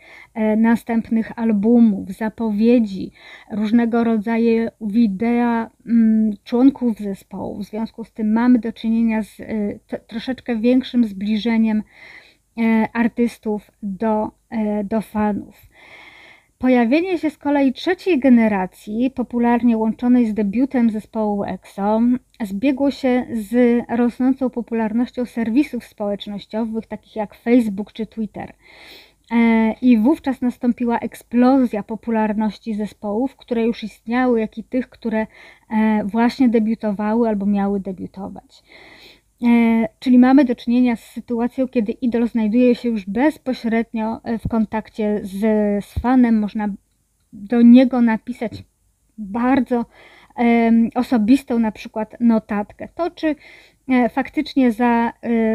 następnych 0.56 1.38
albumów, 1.38 2.10
zapowiedzi, 2.10 3.12
różnego 3.50 4.04
rodzaju 4.04 4.68
wideo 4.80 5.66
mm, 5.86 6.32
członków 6.44 6.98
zespołu. 6.98 7.58
W 7.58 7.64
związku 7.64 8.04
z 8.04 8.12
tym 8.12 8.32
mamy 8.32 8.58
do 8.58 8.72
czynienia 8.72 9.22
z 9.22 9.36
troszeczkę 10.06 10.56
większym 10.56 11.04
zbliżeniem 11.04 11.82
artystów 12.92 13.70
do, 13.82 14.30
do 14.84 15.00
fanów. 15.00 15.66
Pojawienie 16.58 17.18
się 17.18 17.30
z 17.30 17.38
kolei 17.38 17.72
trzeciej 17.72 18.18
generacji, 18.18 19.10
popularnie 19.10 19.76
łączonej 19.76 20.26
z 20.26 20.34
debiutem 20.34 20.90
zespołu 20.90 21.44
EXO, 21.44 22.00
zbiegło 22.44 22.90
się 22.90 23.26
z 23.32 23.82
rosnącą 23.88 24.50
popularnością 24.50 25.26
serwisów 25.26 25.84
społecznościowych 25.84 26.86
takich 26.86 27.16
jak 27.16 27.34
Facebook 27.34 27.92
czy 27.92 28.06
Twitter. 28.06 28.52
E, 29.30 29.72
I 29.82 29.98
wówczas 29.98 30.40
nastąpiła 30.40 30.98
eksplozja 30.98 31.82
popularności 31.82 32.74
zespołów, 32.74 33.36
które 33.36 33.66
już 33.66 33.84
istniały, 33.84 34.40
jak 34.40 34.58
i 34.58 34.64
tych, 34.64 34.88
które 34.88 35.26
e, 35.70 36.04
właśnie 36.04 36.48
debiutowały 36.48 37.28
albo 37.28 37.46
miały 37.46 37.80
debiutować. 37.80 38.62
E, 39.42 39.88
czyli 39.98 40.18
mamy 40.18 40.44
do 40.44 40.54
czynienia 40.54 40.96
z 40.96 41.04
sytuacją, 41.04 41.68
kiedy 41.68 41.92
idol 41.92 42.28
znajduje 42.28 42.74
się 42.74 42.88
już 42.88 43.04
bezpośrednio 43.06 44.20
e, 44.24 44.38
w 44.38 44.48
kontakcie 44.48 45.20
z, 45.22 45.40
z 45.84 45.98
fanem, 45.98 46.38
można 46.38 46.68
do 47.32 47.62
niego 47.62 48.00
napisać 48.00 48.52
bardzo 49.18 49.84
osobistą 50.94 51.58
na 51.58 51.72
przykład 51.72 52.16
notatkę. 52.20 52.88
To, 52.94 53.10
czy 53.10 53.36
e, 53.88 54.08
faktycznie 54.08 54.72
za 54.72 55.12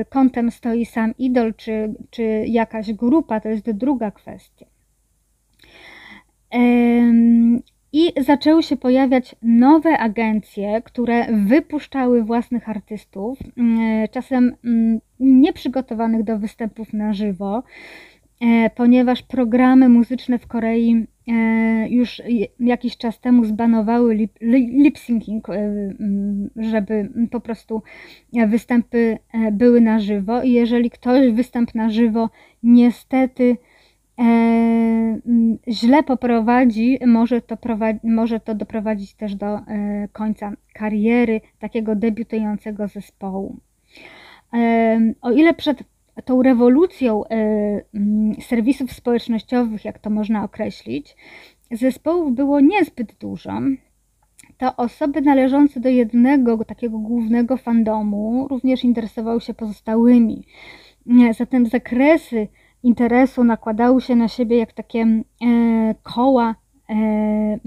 kątem 0.10 0.52
stoi 0.52 0.86
sam 0.86 1.13
idol, 1.17 1.54
czy, 1.54 1.94
czy 2.10 2.24
jakaś 2.48 2.94
grupa, 2.94 3.39
to 3.39 3.50
jest 3.50 3.72
druga 3.72 4.12
kwestia. 4.12 4.65
I 7.94 8.11
zaczęły 8.21 8.63
się 8.63 8.77
pojawiać 8.77 9.36
nowe 9.41 9.97
agencje, 9.97 10.81
które 10.81 11.27
wypuszczały 11.34 12.23
własnych 12.23 12.69
artystów, 12.69 13.39
mm, 13.57 14.07
czasem 14.12 14.55
mm, 14.65 14.99
nieprzygotowanych 15.19 16.23
do 16.23 16.39
występów 16.39 16.93
na 16.93 17.13
żywo, 17.13 17.63
e, 18.41 18.69
ponieważ 18.69 19.23
programy 19.23 19.89
muzyczne 19.89 20.39
w 20.39 20.47
Korei 20.47 21.05
e, 21.27 21.89
już 21.89 22.21
jakiś 22.60 22.97
czas 22.97 23.19
temu 23.19 23.45
zbanowały 23.45 24.27
lip-syncing, 24.41 25.49
e, 25.49 25.53
mm, 25.53 26.49
żeby 26.55 27.10
po 27.31 27.39
prostu 27.39 27.81
występy 28.47 29.17
były 29.51 29.81
na 29.81 29.99
żywo. 29.99 30.43
I 30.43 30.51
jeżeli 30.51 30.89
ktoś 30.89 31.31
występ 31.31 31.75
na 31.75 31.89
żywo 31.89 32.29
niestety 32.63 33.57
źle 35.67 36.03
poprowadzi, 36.03 36.99
może 37.07 37.41
to, 37.41 37.57
może 38.03 38.39
to 38.39 38.55
doprowadzić 38.55 39.13
też 39.13 39.36
do 39.36 39.55
e, 39.55 39.62
końca 40.13 40.51
kariery 40.73 41.41
takiego 41.60 41.95
debiutującego 41.95 42.88
zespołu. 42.88 43.57
E, 44.53 45.13
o 45.21 45.31
ile 45.31 45.53
przed 45.53 45.84
tą 46.25 46.41
rewolucją 46.41 47.23
mm, 47.25 48.36
serwisów 48.41 48.91
społecznościowych, 48.91 49.86
jak 49.86 49.99
to 49.99 50.10
można 50.10 50.43
określić, 50.43 51.15
zespołów 51.71 52.36
było 52.36 52.60
niezbyt 52.60 53.13
dużo, 53.19 53.60
to 54.57 54.75
osoby 54.75 55.21
należące 55.21 55.79
do 55.79 55.89
jednego 55.89 56.65
takiego 56.65 56.99
głównego 56.99 57.57
fandomu 57.57 58.47
również 58.47 58.84
interesowały 58.84 59.41
się 59.41 59.53
pozostałymi. 59.53 60.43
Zatem 61.38 61.65
zakresy 61.65 62.47
interesu 62.84 63.44
nakładały 63.44 64.02
się 64.02 64.15
na 64.15 64.28
siebie 64.28 64.58
jak 64.58 64.74
takie 64.74 65.00
e, 65.02 65.24
koła. 66.04 66.56
E, 66.89 67.60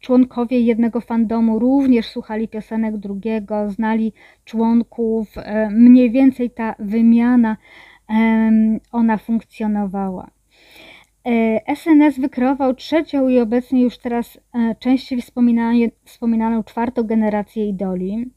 członkowie 0.00 0.60
jednego 0.60 1.00
fandomu 1.00 1.58
również 1.58 2.06
słuchali 2.06 2.48
piosenek 2.48 2.96
drugiego, 2.96 3.70
znali 3.70 4.12
członków, 4.44 5.28
e, 5.36 5.70
mniej 5.70 6.10
więcej 6.10 6.50
ta 6.50 6.74
wymiana 6.78 7.56
ona 8.92 9.16
funkcjonowała. 9.16 10.30
SNS 11.74 12.20
wykreował 12.20 12.74
trzecią 12.74 13.28
i 13.28 13.40
obecnie 13.40 13.82
już 13.82 13.98
teraz 13.98 14.40
częściej 14.78 15.22
wspominaną 16.04 16.62
czwartą 16.64 17.02
generację 17.02 17.68
idoli. 17.68 18.30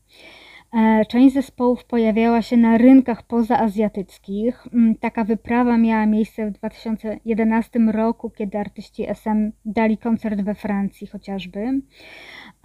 E, 0.74 1.06
część 1.06 1.34
zespołów 1.34 1.86
pojawiała 1.86 2.42
się 2.42 2.58
na 2.58 2.78
rynkach 2.78 3.24
pozaazjatyckich. 3.24 4.68
Mm, 4.74 4.96
taka 4.96 5.24
wyprawa 5.24 5.78
miała 5.78 6.06
miejsce 6.06 6.46
w 6.46 6.52
2011 6.52 7.80
roku, 7.80 8.30
kiedy 8.30 8.58
artyści 8.58 9.10
SM 9.10 9.52
dali 9.66 9.98
koncert 9.98 10.42
we 10.42 10.56
Francji 10.56 11.08
chociażby. 11.08 11.60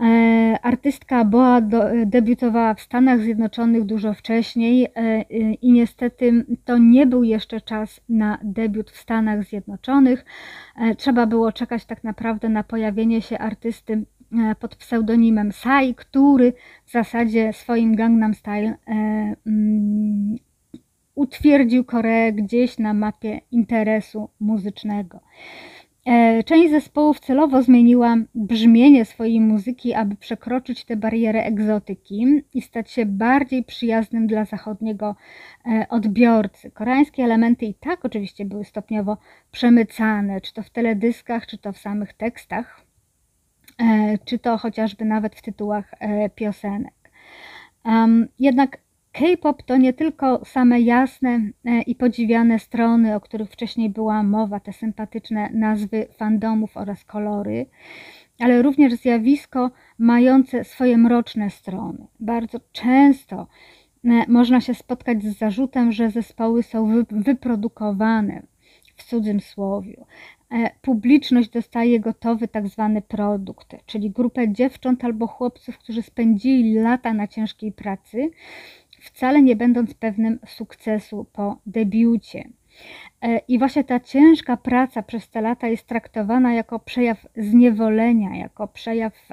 E, 0.01 0.59
artystka 0.63 1.25
Boa 1.25 1.61
debiutowała 2.07 2.75
w 2.75 2.81
Stanach 2.81 3.21
Zjednoczonych 3.21 3.85
dużo 3.85 4.15
wcześniej 4.15 4.87
e, 4.95 5.23
i 5.53 5.73
niestety 5.73 6.47
to 6.65 6.79
nie 6.79 7.07
był 7.07 7.25
jeszcze 7.25 7.61
czas 7.61 8.01
na 8.09 8.39
debiut 8.43 8.91
w 8.91 8.97
Stanach 8.97 9.45
Zjednoczonych. 9.45 10.25
Trzeba 10.97 11.27
było 11.27 11.53
czekać 11.53 11.85
tak 11.85 12.05
naprawdę 12.05 12.49
na 12.49 12.63
pojawienie 12.63 13.23
się 13.23 13.39
artysty 13.39 14.05
E, 14.16 14.16
pod 14.61 14.77
pseudonimem 14.77 15.53
Sai, 15.53 15.95
który 15.95 16.53
w 16.85 16.91
zasadzie 16.91 17.53
swoim 17.53 17.97
Gangnam 17.97 18.35
Style 18.35 18.69
e, 18.69 18.77
mm, 19.47 20.37
utwierdził 21.15 21.85
Koreę 21.85 22.33
gdzieś 22.33 22.79
na 22.79 22.95
mapie 22.95 23.41
interesu 23.51 24.29
muzycznego. 24.41 25.21
E, 26.07 26.45
część 26.45 26.71
zespołów 26.71 27.21
celowo 27.21 27.63
zmieniła 27.63 28.17
brzmienie 28.35 29.05
swojej 29.05 29.41
muzyki, 29.41 29.95
aby 29.95 30.17
przekroczyć 30.17 30.85
tę 30.85 30.97
barierę 30.97 31.45
egzotyki 31.45 32.43
i 32.55 32.63
stać 32.63 32.91
się 32.91 33.07
bardziej 33.07 33.65
przyjaznym 33.65 34.27
dla 34.27 34.45
zachodniego 34.45 35.17
odbiorcy. 35.89 36.71
Koreańskie 36.71 37.25
elementy 37.25 37.67
i 37.67 37.75
tak 37.75 38.05
oczywiście 38.05 38.45
były 38.45 38.65
stopniowo 38.65 39.19
przemycane, 39.51 40.41
czy 40.41 40.55
to 40.55 40.63
w 40.63 40.71
teledyskach, 40.71 41.47
czy 41.47 41.59
to 41.59 41.73
w 41.73 41.79
samych 41.79 42.13
tekstach. 42.13 42.86
E, 43.79 44.19
czy 44.25 44.39
to 44.39 44.59
chociażby 44.59 45.05
nawet 45.05 45.35
w 45.35 45.43
tytułach 45.43 45.95
e, 46.01 46.31
piosenek. 46.31 46.95
Jednak 48.39 48.79
K-pop 49.13 49.63
to 49.63 49.77
nie 49.77 49.93
tylko 49.93 50.45
same 50.45 50.81
jasne 50.81 51.41
e, 51.65 51.83
i 51.83 51.95
podziwiane 51.95 52.59
strony, 52.59 53.15
o 53.15 53.21
których 53.21 53.51
wcześniej 53.51 53.91
była 53.91 54.23
mowa, 54.23 54.61
te 54.61 54.73
sympatyczne 54.73 55.51
nazwy 55.53 56.07
fandomów 56.19 56.77
oraz 56.77 57.05
kolory, 57.05 57.67
ale 58.39 58.63
również 58.63 58.93
zjawisko 58.93 59.71
mające 59.99 60.65
swoje 60.65 60.99
mroczne 60.99 61.51
strony. 61.51 62.07
Bardzo 62.21 62.59
często 62.73 63.47
można 64.29 64.61
się 64.61 64.75
spotkać 64.75 65.23
z 65.23 65.39
zarzutem, 65.39 65.93
że 65.93 66.11
zespoły 66.11 66.63
są 66.63 67.05
wyprodukowane 67.11 68.43
w 68.97 69.05
cudzym 69.05 69.41
słowiu, 69.41 70.07
publiczność 70.83 71.49
dostaje 71.49 72.01
gotowy 72.01 72.49
tak 72.49 72.69
zwany 72.69 73.03
produkt, 73.03 73.77
czyli 73.87 74.11
grupę 74.11 74.53
dziewcząt 74.53 75.05
albo 75.05 75.27
chłopców, 75.27 75.79
którzy 75.79 76.03
spędzili 76.03 76.75
lata 76.75 77.15
na 77.15 77.29
ciężkiej 77.29 77.73
pracy, 77.73 78.31
wcale 79.01 79.43
nie 79.43 79.57
będąc 79.57 79.95
pewnym 79.95 80.39
sukcesu 80.47 81.27
po 81.33 81.57
debiucie. 81.67 82.49
E, 83.23 83.39
I 83.49 83.59
właśnie 83.59 83.85
ta 83.85 84.01
ciężka 84.01 84.57
praca 84.57 85.03
przez 85.03 85.31
te 85.31 85.41
lata 85.41 85.69
jest 85.69 85.87
traktowana 85.87 86.55
jako 86.55 86.79
przejaw 86.79 87.27
zniewolenia, 87.37 88.37
jako 88.37 88.69
przejaw 88.69 89.29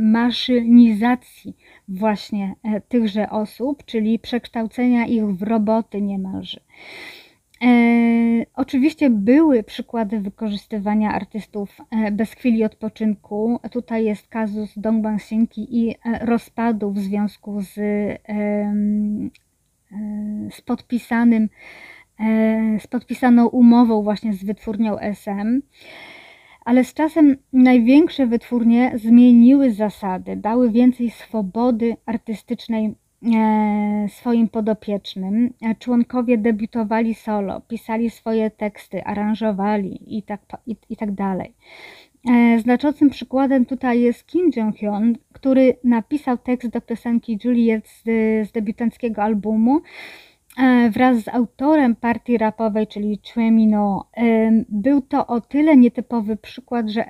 maszynizacji 0.00 1.56
właśnie 1.88 2.54
e, 2.62 2.80
tychże 2.80 3.30
osób, 3.30 3.84
czyli 3.84 4.18
przekształcenia 4.18 5.06
ich 5.06 5.24
w 5.24 5.42
roboty 5.42 6.02
niemalże. 6.02 6.60
E, 7.62 8.46
oczywiście 8.54 9.10
były 9.10 9.62
przykłady 9.62 10.20
wykorzystywania 10.20 11.12
artystów 11.12 11.78
e, 11.90 12.12
bez 12.12 12.32
chwili 12.32 12.64
odpoczynku. 12.64 13.60
Tutaj 13.70 14.04
jest 14.04 14.28
kazus 14.28 14.72
Dongbang 14.76 15.22
Sinki 15.22 15.78
i 15.78 15.90
e, 15.90 16.26
rozpadu 16.26 16.90
w 16.90 16.98
związku 16.98 17.60
z, 17.60 17.74
z 20.50 20.60
podpisanym 20.60 21.48
z 22.78 22.86
podpisaną 22.86 23.46
umową 23.46 24.02
właśnie 24.02 24.32
z 24.32 24.44
wytwórnią 24.44 24.98
SM. 24.98 25.62
Ale 26.64 26.84
z 26.84 26.94
czasem 26.94 27.36
największe 27.52 28.26
wytwórnie 28.26 28.92
zmieniły 28.94 29.72
zasady, 29.72 30.36
dały 30.36 30.70
więcej 30.70 31.10
swobody 31.10 31.96
artystycznej 32.06 32.94
swoim 34.08 34.48
podopiecznym. 34.48 35.52
E, 35.62 35.74
członkowie 35.74 36.38
debiutowali 36.38 37.14
solo, 37.14 37.60
pisali 37.60 38.10
swoje 38.10 38.50
teksty, 38.50 39.04
aranżowali 39.04 40.18
i 40.18 40.22
tak, 40.22 40.40
i, 40.66 40.76
i 40.90 40.96
tak 40.96 41.12
dalej. 41.12 41.54
E, 42.30 42.58
znaczącym 42.58 43.10
przykładem 43.10 43.66
tutaj 43.66 44.00
jest 44.00 44.26
Kim 44.26 44.50
Jong-hyun, 44.50 45.14
który 45.32 45.76
napisał 45.84 46.38
tekst 46.38 46.68
do 46.68 46.80
piosenki 46.80 47.38
Juliet 47.44 47.88
z, 47.88 48.02
z 48.48 48.52
debiutanckiego 48.52 49.22
albumu 49.22 49.76
e, 49.76 49.80
wraz 50.90 51.18
z 51.18 51.28
autorem 51.28 51.96
partii 51.96 52.38
rapowej, 52.38 52.86
czyli 52.86 53.20
Chuemino. 53.34 54.08
Był 54.68 55.02
to 55.02 55.26
o 55.26 55.40
tyle 55.40 55.76
nietypowy 55.76 56.36
przykład, 56.36 56.88
że 56.88 57.04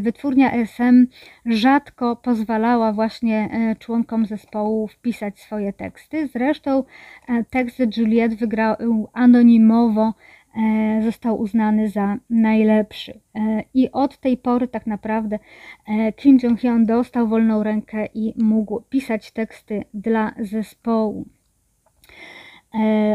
wytwórnia 0.00 0.52
SM 0.52 1.06
rzadko 1.46 2.16
pozwalała 2.16 2.92
właśnie 2.92 3.48
członkom 3.78 4.26
zespołu 4.26 4.88
wpisać 4.88 5.40
swoje 5.40 5.72
teksty. 5.72 6.28
Zresztą 6.28 6.84
tekst 7.50 7.78
Juliet 7.96 8.34
wygrał 8.34 8.76
anonimowo 9.12 10.12
E, 10.56 11.02
został 11.02 11.40
uznany 11.40 11.88
za 11.88 12.16
najlepszy. 12.30 13.20
E, 13.34 13.64
I 13.74 13.92
od 13.92 14.18
tej 14.18 14.36
pory 14.36 14.68
tak 14.68 14.86
naprawdę 14.86 15.38
e, 15.88 16.12
Kim 16.12 16.38
Jong-hyun 16.38 16.86
dostał 16.86 17.28
wolną 17.28 17.62
rękę 17.62 18.06
i 18.14 18.34
mógł 18.44 18.80
pisać 18.80 19.30
teksty 19.30 19.84
dla 19.94 20.32
zespołu. 20.38 21.26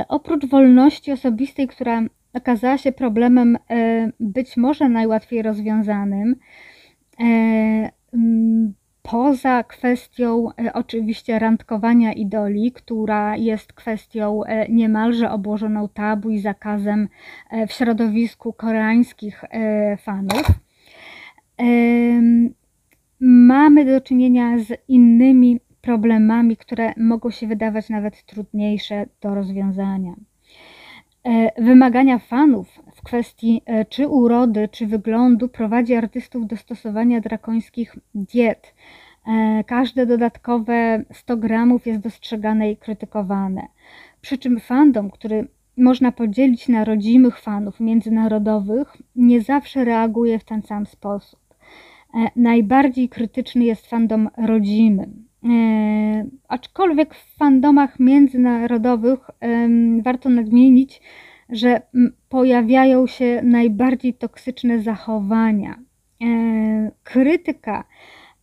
Oprócz 0.08 0.46
wolności 0.46 1.12
osobistej, 1.12 1.68
która 1.68 2.02
okazała 2.34 2.78
się 2.78 2.91
problemem 2.91 3.58
być 4.20 4.58
może 4.58 4.89
najłatwiej 4.89 5.41
rozwiązanym, 5.41 6.36
Poza 9.12 9.63
kwestią 9.63 10.50
e, 10.50 10.74
oczywiście 10.74 11.39
randkowania 11.39 12.13
idoli, 12.13 12.72
która 12.72 13.38
jest 13.38 13.74
kwestią 13.74 14.44
e, 14.44 14.70
niemalże 14.70 15.32
obłożoną 15.32 15.89
tabu 15.89 16.30
i 16.30 16.39
zakazem 16.39 17.08
e, 17.50 17.68
w 17.68 17.72
środowisku 17.72 18.54
koreańskich 18.54 19.44
fanów, 19.98 20.48
mamy 23.20 23.86
do 23.86 24.02
czynienia 24.02 24.58
z 24.60 24.74
innymi 24.88 25.60
problemami, 25.86 26.58
które 26.58 26.93
mogą 26.98 27.30
się 27.30 27.48
wydawać 27.48 27.89
nawet 27.89 28.26
trudniejsze 28.26 29.06
do 29.21 29.36
rozwiązania. 29.36 30.13
Wymagania 31.58 32.19
fanów 32.19 32.80
w 32.95 33.02
kwestii 33.02 33.62
czy 33.89 34.08
urody, 34.08 34.67
czy 34.71 34.88
wyglądu 34.88 35.50
prowadzi 35.50 35.95
artystów 35.95 36.48
do 36.48 36.58
stosowania 36.58 37.21
drakońskich 37.21 37.95
diet, 38.15 38.74
E, 39.28 39.63
każde 39.63 40.06
dodatkowe 40.06 41.04
100 41.13 41.38
gramów 41.38 41.88
jest 41.88 42.02
dostrzegane 42.02 42.71
i 42.71 42.78
krytykowane. 42.78 43.67
Przy 44.21 44.38
czym 44.38 44.60
fandom, 44.60 45.12
który 45.12 45.48
można 45.78 46.12
podzielić 46.12 46.67
na 46.67 46.86
rodzimych 46.86 47.39
fanów 47.39 47.80
międzynarodowych, 47.80 48.98
nie 49.15 49.41
zawsze 49.41 49.86
reaguje 49.86 50.39
w 50.39 50.43
ten 50.43 50.62
sam 50.62 50.86
sposób. 50.86 51.39
E, 52.13 52.28
najbardziej 52.36 53.10
krytyczny 53.10 53.63
jest 53.63 53.88
fandom 53.88 54.30
rodzimy. 54.38 55.10
E, 55.45 55.49
aczkolwiek 56.47 57.15
w 57.15 57.38
fandomach 57.38 57.99
międzynarodowych 57.99 59.19
warto 60.03 60.29
nadmienić, 60.29 61.01
że 61.49 61.81
pojawiają 62.29 63.08
się 63.08 63.41
najbardziej 63.43 64.13
toksyczne 64.13 64.79
zachowania. 64.79 65.79
Krytyka 67.03 67.84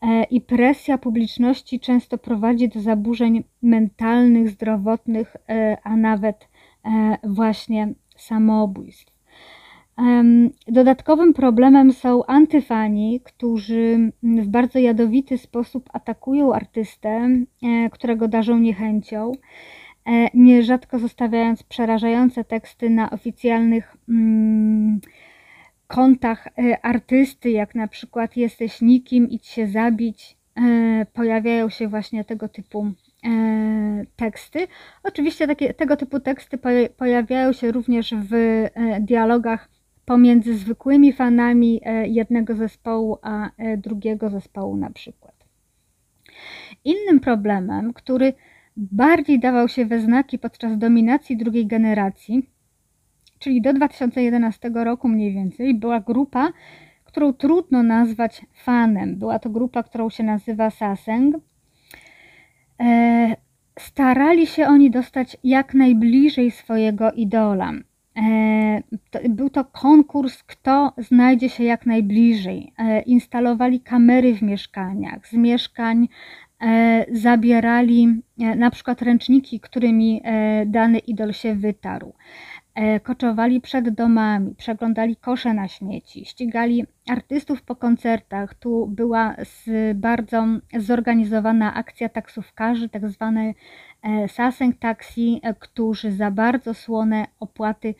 E, 0.03 0.25
i 0.25 0.41
presja 0.41 0.99
publiczności 0.99 1.81
często 1.81 2.19
prowadzi 2.19 2.69
do 2.69 2.81
zaburzeń 2.81 3.45
mentalnych, 3.63 4.51
zdrowotnych, 4.51 5.37
e, 5.49 5.77
a 5.83 5.97
nawet 5.97 6.49
e, 6.85 7.19
właśnie 7.25 7.95
samobójstw. 8.17 9.12
Dodatkowym 10.69 11.35
problemem 11.35 11.93
są 11.93 12.27
antyfani, 12.27 13.21
którzy 13.25 14.13
w 14.23 14.49
bardzo 14.49 14.79
jadowity 14.79 15.39
sposób 15.39 15.91
atakują 15.93 16.55
artystę, 16.55 17.29
którego 17.93 18.29
darzą 18.29 18.59
niechęcią, 18.59 19.33
nierzadko 20.35 20.99
zostawiając 20.99 21.63
przerażające 21.63 22.45
teksty 22.45 22.91
na 22.91 23.11
oficjalnych 23.11 23.97
mm, 24.09 25.01
kontach 25.93 26.47
e, 26.47 26.87
artysty, 26.87 27.51
jak 27.51 27.75
na 27.75 27.89
przykład 27.89 28.37
jesteś 28.37 28.81
nikim, 28.81 29.31
idź 29.31 29.47
się 29.47 29.67
zabić, 29.67 30.37
e, 30.57 31.07
pojawiają 31.13 31.69
się 31.69 31.89
właśnie 31.89 32.25
tego 32.25 32.49
typu 32.49 32.93
e, 33.25 33.31
teksty. 34.17 34.67
Oczywiście 35.03 35.47
takie, 35.47 35.75
tego 35.75 35.97
typu 35.97 36.21
teksty 36.21 36.59
pojawiają 36.97 37.53
się 37.53 37.73
również 37.73 38.15
w 38.31 38.65
dialogach 39.01 39.69
pomiędzy 40.05 40.55
zwykłymi 40.55 41.13
fanami 41.13 41.81
jednego 42.05 42.55
zespołu 42.55 43.19
a 43.23 43.51
drugiego 43.77 44.31
zespołu 44.31 44.77
na 44.77 44.91
przykład. 44.91 45.35
Innym 46.85 47.21
problemem, 47.21 47.93
który 47.93 48.33
bardziej 48.77 49.41
dawał 49.41 49.69
się 49.69 49.87
we 49.87 50.01
znaki 50.01 50.39
podczas 50.39 50.79
dominacji 50.79 51.37
drugiej 51.37 51.67
generacji, 51.67 52.51
czyli 53.39 53.63
do 53.63 53.73
2011 53.73 54.71
roku 54.75 55.09
mniej 55.09 55.33
więcej, 55.33 55.75
była 55.75 56.01
grupa, 56.01 56.53
którą 57.05 57.33
trudno 57.33 57.83
nazwać 57.83 58.47
fanem. 58.55 59.17
Była 59.17 59.39
to 59.39 59.51
grupa, 59.51 59.83
którą 59.83 60.11
się 60.11 60.23
nazywa 60.23 60.71
Saseng. 60.71 61.37
E, 62.81 63.37
starali 63.79 64.47
się 64.47 64.67
oni 64.67 64.91
dostać 64.91 65.37
jak 65.45 65.75
najbliżej 65.75 66.51
swojego 66.51 67.13
idola. 67.13 67.73
E, 68.17 68.83
to, 69.11 69.19
był 69.29 69.51
to 69.51 69.65
konkurs, 69.65 70.43
kto 70.43 70.93
znajdzie 70.99 71.49
się 71.49 71.65
jak 71.65 71.87
najbliżej. 71.87 72.73
E, 72.79 73.03
instalowali 73.03 73.81
kamery 73.81 74.35
w 74.35 74.43
mieszkaniach. 74.43 75.29
Z 75.29 75.33
mieszkań 75.33 76.09
e, 76.61 77.07
zabierali 77.13 78.23
na 78.57 78.71
przykład 78.71 79.03
ręczniki, 79.03 79.61
którymi 79.61 80.23
dany 80.67 80.99
idol 80.99 81.33
się 81.33 81.55
wytarł. 81.55 82.13
E, 82.75 83.01
koczowali 83.01 83.61
przed 83.61 83.89
domami, 83.89 84.55
przeglądali 84.55 85.17
kosze 85.17 85.55
na 85.55 85.69
śmieci, 85.69 86.25
ścigali 86.25 86.85
artystów 87.09 87.63
po 87.63 87.77
koncertach. 87.77 88.55
Tu 88.55 88.87
była 88.87 89.37
bardzo 89.95 90.47
zorganizowana 90.79 91.75
akcja 91.75 92.09
taksówkarzy, 92.09 92.89
tak 92.89 93.09
zwane 93.09 93.55
e, 94.03 94.29
Saseng 94.29 94.79
Taxi, 94.79 95.41
e, 95.43 95.55
którzy 95.55 96.13
za 96.13 96.31
bardzo 96.31 96.75
słone 96.75 97.27
opłaty 97.41 97.95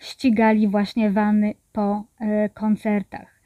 ścigali 0.00 0.68
właśnie 0.68 1.10
wany 1.10 1.54
po 1.72 2.04
koncertach. 2.54 3.42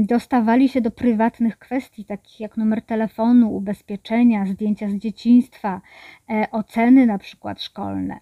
Dostawali 0.00 0.68
się 0.68 0.80
do 0.80 0.90
prywatnych 0.90 1.58
kwestii, 1.58 2.04
takich 2.04 2.40
jak 2.40 2.56
numer 2.56 2.82
telefonu, 2.82 3.54
ubezpieczenia, 3.56 4.46
zdjęcia 4.46 4.88
z 4.88 4.94
dzieciństwa, 4.94 5.80
oceny 6.50 7.06
na 7.06 7.18
przykład 7.18 7.62
szkolne. 7.62 8.20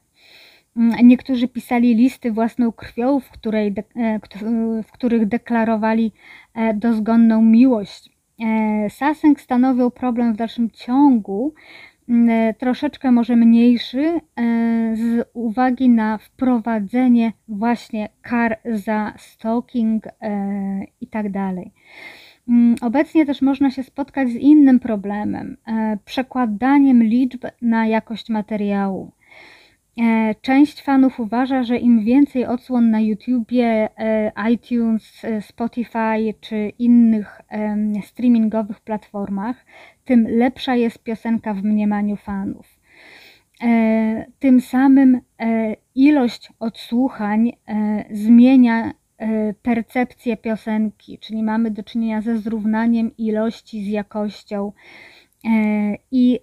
Mm, 0.77 1.09
niektórzy 1.09 1.49
pisali 1.49 1.95
listy 1.95 2.33
własną 2.33 2.73
krwią, 2.73 3.21
w, 3.21 3.31
której, 3.31 3.75
e, 3.97 4.21
w 4.83 4.93
których 4.93 5.27
deklarowali 5.27 6.13
e, 6.55 6.75
dozgonną 6.75 7.43
miłość. 7.43 8.11
E, 8.41 8.91
Saseng 8.91 9.41
stanowił 9.41 9.91
problem 9.91 10.35
w 10.35 10.37
dalszym 10.37 10.71
ciągu, 10.71 11.55
mm, 12.09 12.55
troszeczkę 12.55 13.13
może 13.13 13.37
mniejszy, 13.37 14.21
z 14.95 15.29
uwagi 15.33 15.89
na 15.89 16.19
wprowadzenie 16.19 17.33
właśnie 17.49 18.09
kar 18.23 18.59
za 18.65 19.15
stalking 19.19 20.05
i 21.01 21.07
tak 21.07 21.31
dalej. 21.31 21.73
Mm, 22.49 22.75
obecnie 22.81 23.27
też 23.27 23.43
można 23.43 23.71
się 23.71 23.83
spotkać 23.83 24.29
z 24.29 24.35
innym 24.35 24.81
problemem 24.81 25.57
przekładaniem 26.05 27.03
liczb 27.03 27.45
na 27.63 27.87
jakość 27.87 28.29
materiału. 28.29 29.13
E, 30.01 30.35
część 30.35 30.83
fanów 30.83 31.21
uważa, 31.21 31.63
że 31.63 31.79
im 31.79 32.05
więcej 32.05 32.47
odsłon 32.47 32.91
na 32.91 33.01
YouTubie, 33.01 33.89
e, 33.99 34.33
iTunes, 34.53 35.25
e, 35.25 35.43
Spotify 35.43 36.35
czy 36.41 36.73
innych 36.79 37.41
streamingowych 38.03 38.81
platformach, 38.81 39.57
tym 40.05 40.27
lepsza 40.29 40.75
jest 40.75 41.03
piosenka 41.03 41.55
w 41.55 41.63
mniemaniu 41.63 42.17
fanów. 42.17 42.81
Tym 44.39 44.61
samym 44.61 45.21
ilość 45.95 46.53
odsłuchań 46.61 47.53
zmienia 48.11 48.93
percepcję 49.63 50.37
piosenki, 50.37 51.19
czyli 51.19 51.43
mamy 51.43 51.71
do 51.71 51.83
czynienia 51.83 52.21
ze 52.21 52.39
zrównaniem 52.39 53.17
ilości 53.17 53.85
z 53.85 53.89
jakością 53.89 54.73
i 56.11 56.41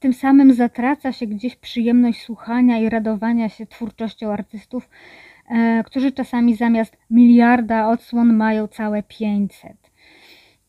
tym 0.00 0.12
samym 0.12 0.52
zatraca 0.54 1.12
się 1.12 1.26
gdzieś 1.26 1.56
przyjemność 1.56 2.22
słuchania 2.22 2.78
i 2.78 2.88
radowania 2.88 3.48
się 3.48 3.66
twórczością 3.66 4.32
artystów, 4.32 4.88
e, 5.50 5.82
którzy 5.86 6.12
czasami 6.12 6.56
zamiast 6.56 6.96
miliarda 7.10 7.88
odsłon 7.88 8.36
mają 8.36 8.66
całe 8.66 9.02
500. 9.02 9.72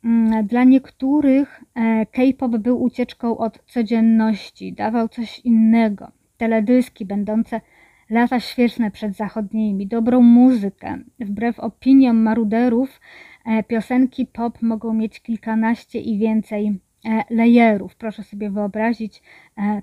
Mm, 0.03 0.47
dla 0.47 0.63
niektórych 0.63 1.63
e, 1.75 2.05
K-pop 2.05 2.57
był 2.57 2.83
ucieczką 2.83 3.37
od 3.37 3.63
codzienności, 3.65 4.73
dawał 4.73 5.09
coś 5.09 5.39
innego. 5.39 6.11
Teledyski 6.37 7.05
będące 7.05 7.61
lata 8.09 8.39
świeczne 8.39 8.91
przed 8.91 9.15
zachodnimi, 9.15 9.87
dobrą 9.87 10.21
muzykę. 10.21 10.97
Wbrew 11.19 11.59
opiniom 11.59 12.17
maruderów, 12.17 13.01
Piosenki 13.67 14.25
pop 14.25 14.61
mogą 14.61 14.93
mieć 14.93 15.21
kilkanaście 15.21 15.99
i 15.99 16.17
więcej 16.17 16.79
layerów. 17.29 17.95
Proszę 17.95 18.23
sobie 18.23 18.49
wyobrazić 18.49 19.21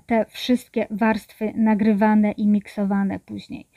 te 0.05 0.25
wszystkie 0.25 0.87
warstwy 0.91 1.53
nagrywane 1.55 2.31
i 2.31 2.47
miksowane 2.47 3.19
później. 3.19 3.67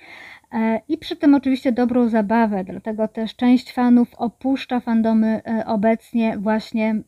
I 0.89 0.99
przy 0.99 1.17
tym 1.17 1.35
oczywiście 1.35 1.73
dobrą 1.73 2.09
zabawę, 2.09 2.65
dlatego 2.65 3.09
też 3.09 3.37
część 3.37 3.73
fanów 3.73 4.15
opuszcza 4.15 4.81
fandomy 4.81 5.43
obecnie 5.67 6.39
właśnie 6.39 7.03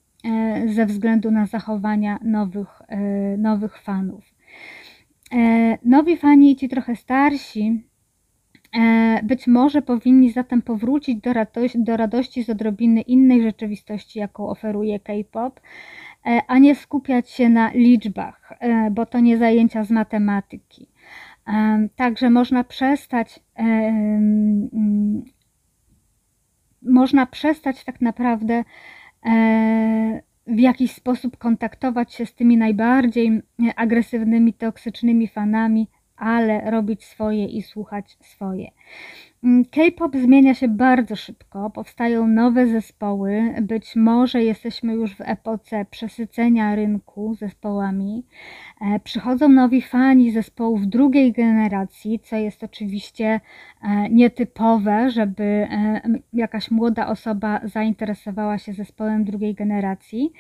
ze 0.67 0.87
względu 0.87 1.31
na 1.31 1.47
zachowania 1.47 2.19
nowych, 2.23 2.83
nowych 3.39 3.83
fanów. 3.83 4.39
E, 5.33 5.79
nowi 5.85 6.17
fani 6.17 6.53
i 6.53 6.57
ci 6.57 6.69
trochę 6.69 6.97
starsi 6.97 7.83
e, 8.79 9.21
być 9.23 9.47
może 9.47 9.83
powinni 9.83 10.33
zatem 10.33 10.63
powrócić 10.63 11.21
do, 11.21 11.33
radości, 11.33 11.83
do 11.83 11.97
radości 11.97 12.45
z 12.45 12.51
odrobiny 12.51 13.01
innej 13.01 13.43
rzeczywistości, 13.43 14.19
jaką 14.19 14.49
oferuje 14.49 15.01
K-pop, 15.01 15.61
e, 15.61 15.63
a 16.47 16.59
nie 16.59 16.75
skupiać 16.75 17.31
się 17.31 17.49
na 17.49 17.71
liczbach, 17.71 18.53
bo 18.91 19.07
to 19.07 19.21
nie 19.21 19.39
zajęcia 19.39 19.85
z 19.85 19.91
matematyki. 19.91 20.89
Także 21.97 22.31
można 22.31 22.65
przestać 22.65 23.41
można 26.83 27.27
przestać 27.27 27.85
tak 27.85 28.01
naprawdę 28.01 28.65
w 30.49 30.59
jakiś 30.59 30.93
sposób 30.93 31.37
kontaktować 31.37 32.15
się 32.15 32.27
z 32.27 32.35
tymi 32.35 32.57
najbardziej 32.57 33.29
e, 33.29 33.43
agresywnymi, 33.77 34.53
toksycznymi 34.53 35.29
fanami, 35.29 35.89
ale 36.19 36.71
robić 36.71 37.05
swoje 37.05 37.47
i 37.47 37.63
słuchać 37.63 38.17
swoje. 38.21 38.71
Mm, 39.45 39.65
K-pop 39.65 40.17
zmienia 40.17 40.55
się 40.55 40.69
bardzo 40.69 41.17
szybko, 41.17 41.71
powstają 41.71 42.27
nowe 42.27 42.67
zespoły. 42.67 43.55
Być 43.63 43.97
może 43.97 44.43
jesteśmy 44.45 44.95
już 44.95 45.17
w 45.17 45.21
epoce 45.21 45.87
przesycenia 45.91 46.75
rynku 46.75 47.35
zespołami. 47.35 48.25
E, 48.81 49.01
przychodzą 49.01 49.49
nowi 49.49 49.83
fani 49.83 50.31
zespołów 50.33 50.87
drugiej 50.87 51.33
generacji, 51.33 52.21
co 52.21 52.37
jest 52.37 52.65
oczywiście 52.65 53.41
e, 53.83 54.09
nietypowe, 54.11 55.11
żeby 55.11 55.45
e, 55.45 56.01
jakaś 56.33 56.71
młoda 56.71 57.07
osoba 57.07 57.61
zainteresowała 57.65 58.59
się 58.59 58.73
zespołem 58.73 59.25
drugiej 59.25 59.55
generacji. 59.55 60.33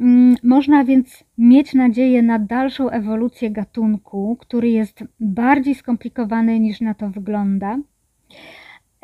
Mm, 0.00 0.36
można 0.42 0.84
więc 0.84 1.24
mieć 1.38 1.74
nadzieję 1.74 2.22
na 2.22 2.38
dalszą 2.38 2.90
ewolucję 2.90 3.50
gatunku, 3.50 4.36
który 4.40 4.70
jest 4.70 5.04
bardziej 5.20 5.74
skomplikowany 5.74 6.60
niż 6.60 6.80
na 6.80 6.94
to 6.94 7.10
wygląda. 7.10 7.78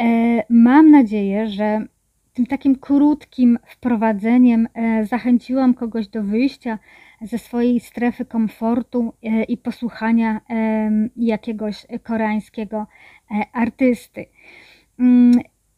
E, 0.00 0.42
mam 0.48 0.90
nadzieję, 0.90 1.48
że 1.48 1.86
tym 2.32 2.46
takim 2.46 2.76
krótkim 2.76 3.58
wprowadzeniem 3.66 4.68
e, 4.74 5.06
zachęciłam 5.06 5.74
kogoś 5.74 6.08
do 6.08 6.22
wyjścia 6.22 6.78
ze 7.22 7.38
swojej 7.38 7.80
strefy 7.80 8.24
komfortu 8.24 9.12
e, 9.22 9.44
i 9.44 9.56
posłuchania 9.56 10.40
jakiegoś 11.16 11.86
koreańskiego 12.02 12.86
artysty. 13.52 14.26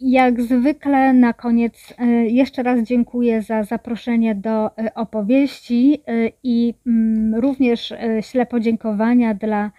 Jak 0.00 0.42
zwykle 0.42 1.12
na 1.12 1.32
koniec 1.32 1.94
jeszcze 2.26 2.62
raz 2.62 2.80
dziękuję 2.80 3.42
za 3.42 3.62
zaproszenie 3.62 4.34
do 4.34 4.70
opowieści 4.94 6.02
i 6.42 6.74
mm, 6.86 7.34
również 7.34 7.94
śle 8.20 8.46
podziękowania 8.46 9.34
dla 9.34 9.70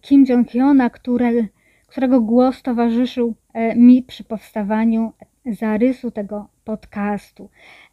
Kim 0.00 0.24
Jong-hyuna, 0.24 0.90
który 0.90 1.48
którego 1.88 2.20
głos 2.20 2.62
towarzyszył 2.62 3.34
e, 3.52 3.76
mi 3.76 4.02
przy 4.02 4.24
powstawaniu 4.24 5.12
zarysu 5.46 6.10
tego 6.10 6.48
podcastu. 6.64 7.50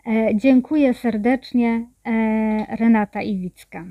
E, 0.07 0.35
dziękuję 0.35 0.93
serdecznie, 0.93 1.87
e, 2.05 2.75
Renata 2.75 3.21
Iwicka. 3.21 3.85